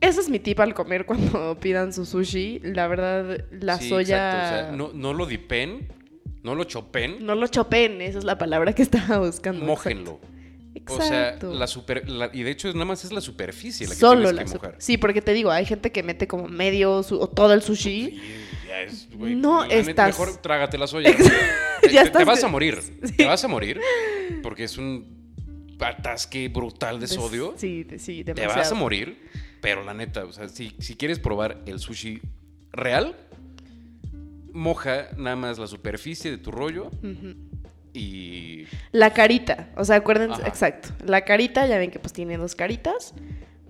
[0.00, 2.60] ese es mi tip al comer cuando pidan su sushi.
[2.62, 4.30] La verdad, la Sí, soya...
[4.30, 5.88] exacto, o sea, no, no lo dipen,
[6.42, 9.64] no lo chopen, no lo chopen, esa es la palabra que estaba buscando.
[9.64, 10.12] mójenlo.
[10.12, 10.35] Exacto.
[10.88, 11.54] O sea, Exacto.
[11.54, 14.34] la super, la- y de hecho nada más es la superficie la que Solo tienes
[14.36, 14.82] la que super- mojar.
[14.82, 18.06] Sí, porque te digo, hay gente que mete como medio su- o todo el sushi.
[18.10, 18.20] Sí,
[18.68, 21.10] ya es, güey, No la estás- Mejor trágate la soya.
[21.82, 22.78] te, Ya te- te vas a morir.
[23.04, 23.16] Sí.
[23.16, 23.80] Te vas a morir
[24.42, 25.16] porque es un
[25.80, 27.54] atasque brutal de sodio.
[27.56, 28.56] Sí, de- sí, te demasiado.
[28.58, 29.18] vas a morir.
[29.60, 32.20] Pero la neta, o sea, si, si quieres probar el sushi
[32.72, 33.16] real,
[34.52, 37.34] moja nada más la superficie de tu rollo Ujú.
[37.96, 40.48] Y La carita, o sea, acuérdense, Ajá.
[40.48, 40.90] exacto.
[41.04, 43.14] La carita, ya ven que pues tiene dos caritas.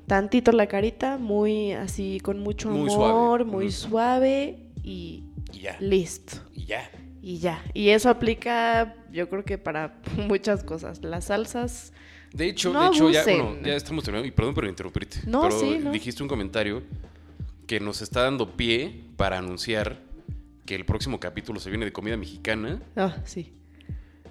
[0.07, 3.45] Tantito la carita, muy así, con mucho Muy amor, suave.
[3.45, 5.77] muy suave y y ya.
[5.81, 6.39] listo.
[6.55, 6.91] Y ya.
[7.22, 7.64] Y ya.
[7.74, 11.03] Y eso aplica, yo creo que para muchas cosas.
[11.03, 11.93] Las salsas,
[12.33, 13.43] De hecho, No de hecho ya, abusen.
[13.45, 14.29] bueno, ya estamos terminando.
[14.29, 15.18] Y perdón por interrumpirte.
[15.27, 15.91] No, pero sí, no.
[15.91, 16.83] dijiste un comentario
[17.66, 20.01] que nos está dando pie para anunciar
[20.66, 22.81] que el próximo capítulo se viene de comida mexicana.
[22.97, 23.53] ah, sí.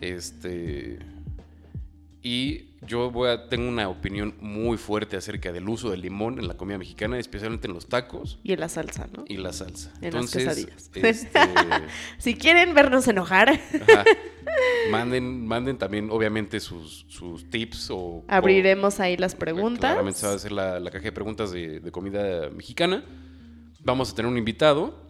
[0.01, 0.99] Este.
[2.21, 6.47] Y yo voy a, tengo una opinión muy fuerte acerca del uso del limón en
[6.47, 9.25] la comida mexicana, especialmente en los tacos Y en la salsa, ¿no?
[9.27, 9.91] y la salsa.
[10.01, 10.91] En las Entonces, quesadillas.
[10.95, 11.83] este,
[12.17, 14.03] Si quieren vernos enojar, ajá,
[14.91, 18.23] manden, manden también, obviamente, sus, sus tips o.
[18.27, 19.91] abriremos ahí las o- preguntas.
[19.91, 23.03] Claramente se va a hacer la, la caja de preguntas de, de comida mexicana.
[23.83, 25.04] Vamos a tener un invitado.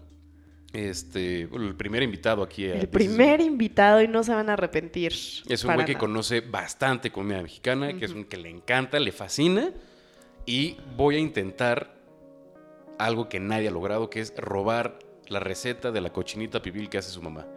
[0.75, 2.65] Este, el primer invitado aquí.
[2.65, 5.13] El primer invitado y no se van a arrepentir.
[5.13, 5.99] Es un güey que nada.
[5.99, 9.71] conoce bastante comida mexicana, que es un que le encanta, le fascina.
[10.45, 11.95] Y voy a intentar
[12.99, 14.99] algo que nadie ha logrado, que es robar
[15.29, 17.47] la receta de la cochinita pibil que hace su mamá.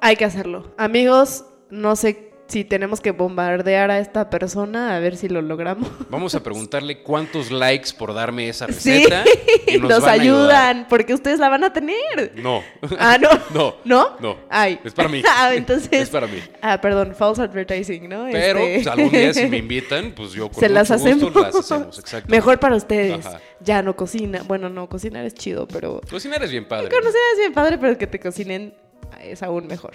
[0.00, 0.74] Hay que hacerlo.
[0.78, 5.88] Amigos, no sé si tenemos que bombardear a esta persona a ver si lo logramos.
[6.10, 9.24] Vamos a preguntarle cuántos likes por darme esa Sí, receta.
[9.66, 12.32] y nos, ayudan, porque ustedes la van a tener.
[12.36, 12.62] No.
[12.98, 13.30] Ah, no.
[13.54, 13.76] No.
[13.84, 14.16] ¿No?
[14.20, 14.36] No.
[14.50, 14.78] Ay.
[14.84, 15.22] Es para mí.
[15.26, 15.88] ah, entonces.
[15.92, 16.38] Es para mí.
[16.60, 18.26] Ah, perdón, false advertising, ¿no?
[18.30, 21.34] Pero Este- pues, algún día si me invitan, pues yo con Se las gusto hacemos.
[21.34, 21.98] las hacemos.
[21.98, 22.30] Exacto.
[22.30, 23.24] Mejor para ustedes.
[23.24, 23.40] Ajá.
[23.60, 24.42] Ya no cocina.
[24.46, 26.00] Bueno, no, cocinar es chido, pero.
[26.10, 26.90] Cocinar es bien padre.
[26.90, 28.74] Conocer es bien padre, pero que te cocinen
[29.22, 29.94] es aún mejor.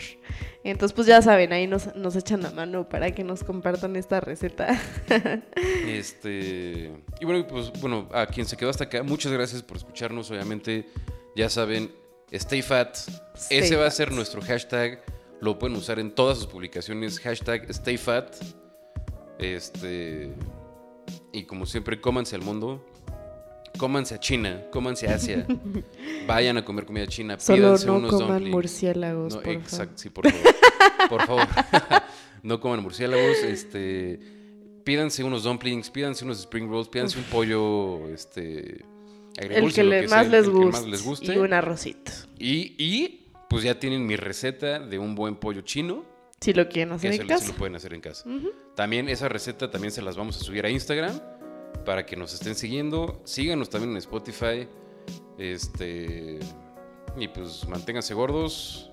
[0.63, 4.19] Entonces, pues ya saben, ahí nos, nos echan la mano para que nos compartan esta
[4.19, 4.79] receta.
[5.87, 6.91] Este.
[7.19, 10.29] Y bueno, pues bueno, a quien se quedó hasta acá, muchas gracias por escucharnos.
[10.31, 10.85] Obviamente,
[11.35, 11.91] ya saben,
[12.31, 12.95] stay fat.
[13.35, 15.03] Stay Ese va a ser nuestro hashtag.
[15.39, 17.19] Lo pueden usar en todas sus publicaciones.
[17.19, 18.35] Hashtag stay fat.
[19.39, 20.33] Este.
[21.31, 22.85] Y como siempre, cómanse al mundo.
[23.77, 25.45] Cómanse a China, cómanse a Asia.
[26.27, 27.39] Vayan a comer comida china.
[27.39, 28.51] Solo pídanse no unos coman dumplings.
[28.55, 30.55] murciélagos, No, por exacto, sí, por favor.
[31.09, 31.47] Por favor.
[32.43, 34.19] no coman murciélagos, este
[34.83, 38.85] pídanse unos dumplings, pídanse unos spring rolls, pídanse un pollo este
[39.37, 41.33] El que, le- más, les el que más les guste.
[41.33, 42.11] Y un arrocito.
[42.39, 46.03] Y, y, pues ya tienen mi receta de un buen pollo chino,
[46.41, 47.47] Si lo quieren hacer eso en casa.
[47.47, 48.23] lo pueden hacer en casa.
[48.75, 51.19] También esa receta también se las vamos a subir a Instagram
[51.87, 53.21] para que nos estén siguiendo.
[53.23, 54.67] Síganos también en Spotify.
[55.37, 56.37] Este
[57.15, 58.91] y pues manténganse gordos.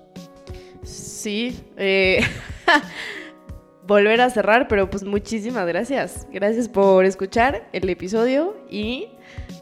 [0.81, 1.59] Sí.
[1.75, 2.21] eh,
[3.85, 6.25] volver a cerrar, pero pues muchísimas gracias.
[6.31, 9.09] Gracias por escuchar el episodio y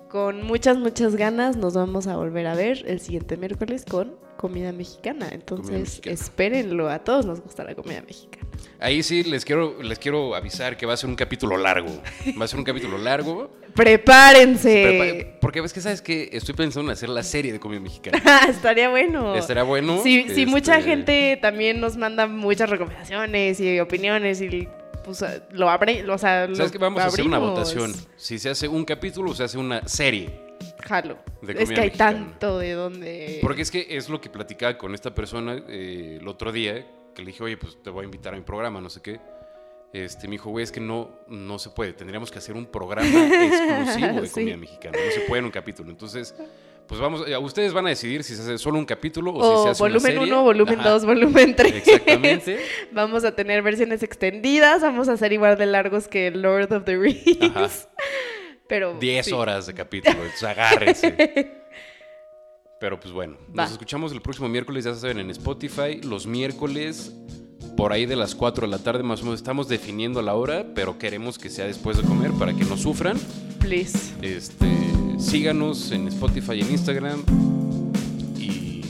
[0.10, 4.72] con muchas, muchas ganas nos vamos a volver a ver el siguiente miércoles con comida
[4.72, 5.30] mexicana.
[5.32, 6.14] Entonces, mexicana.
[6.14, 6.88] espérenlo.
[6.88, 8.43] A todos nos gusta la comida mexicana.
[8.84, 12.02] Ahí sí les quiero, les quiero avisar que va a ser un capítulo largo.
[12.40, 13.50] Va a ser un capítulo largo.
[13.74, 14.84] Prepárense.
[14.86, 18.22] Prepa- Porque ves que sabes que estoy pensando en hacer la serie de comida mexicana.
[18.50, 19.36] Estaría bueno.
[19.36, 20.02] Estaría bueno.
[20.04, 24.68] Sí, sí, mucha este, gente también nos manda muchas recomendaciones y opiniones y
[25.06, 27.58] pues lo abre, o sea, lo ¿Sabes que Vamos a hacer una abrimos.
[27.60, 27.94] votación.
[28.16, 30.30] Si se hace un capítulo o se hace una serie.
[30.82, 31.18] Jalo.
[31.42, 32.12] De es que hay mexicana.
[32.26, 33.40] tanto de donde.
[33.42, 37.22] Porque es que es lo que platicaba con esta persona eh, el otro día, que
[37.22, 39.20] le dije, oye, pues te voy a invitar a mi programa, no sé qué.
[39.93, 41.93] Este, me dijo, güey, es que no, no se puede.
[41.93, 43.07] Tendríamos que hacer un programa
[43.45, 44.34] exclusivo de Sí.
[44.34, 44.97] comida mexicana.
[45.05, 45.91] No se puede en un capítulo.
[45.91, 46.34] Entonces,
[46.88, 49.64] pues vamos, ya ustedes van a decidir si se hace solo un capítulo o, si
[49.66, 50.20] se hace volumen serie.
[50.34, 51.76] 1, volumen Ajá, 2, volumen 3.
[51.76, 52.59] Exactamente.
[52.91, 56.97] Vamos a tener versiones extendidas, vamos a ser igual de largos que Lord of the
[56.97, 57.41] Rings.
[57.41, 57.70] Ajá.
[58.68, 59.32] Pero 10 sí.
[59.34, 60.16] horas de capítulo.
[60.16, 61.62] Entonces, agárrense.
[62.84, 63.64] Pero pues bueno, Va.
[63.64, 66.02] nos escuchamos el próximo miércoles, ya saben, en Spotify.
[66.04, 67.14] Los miércoles
[67.78, 69.40] por ahí de las 4 de la tarde más o menos.
[69.40, 73.18] Estamos definiendo la hora, pero queremos que sea después de comer para que no sufran.
[73.60, 73.98] Please.
[74.22, 74.68] Este,
[75.18, 77.24] síganos en Spotify y en Instagram.
[78.38, 78.82] Y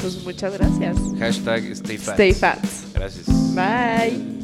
[0.00, 0.96] Pues muchas gracias.
[1.18, 1.98] hashtag Stay.
[2.94, 3.54] Gracias.
[3.54, 4.41] Bye.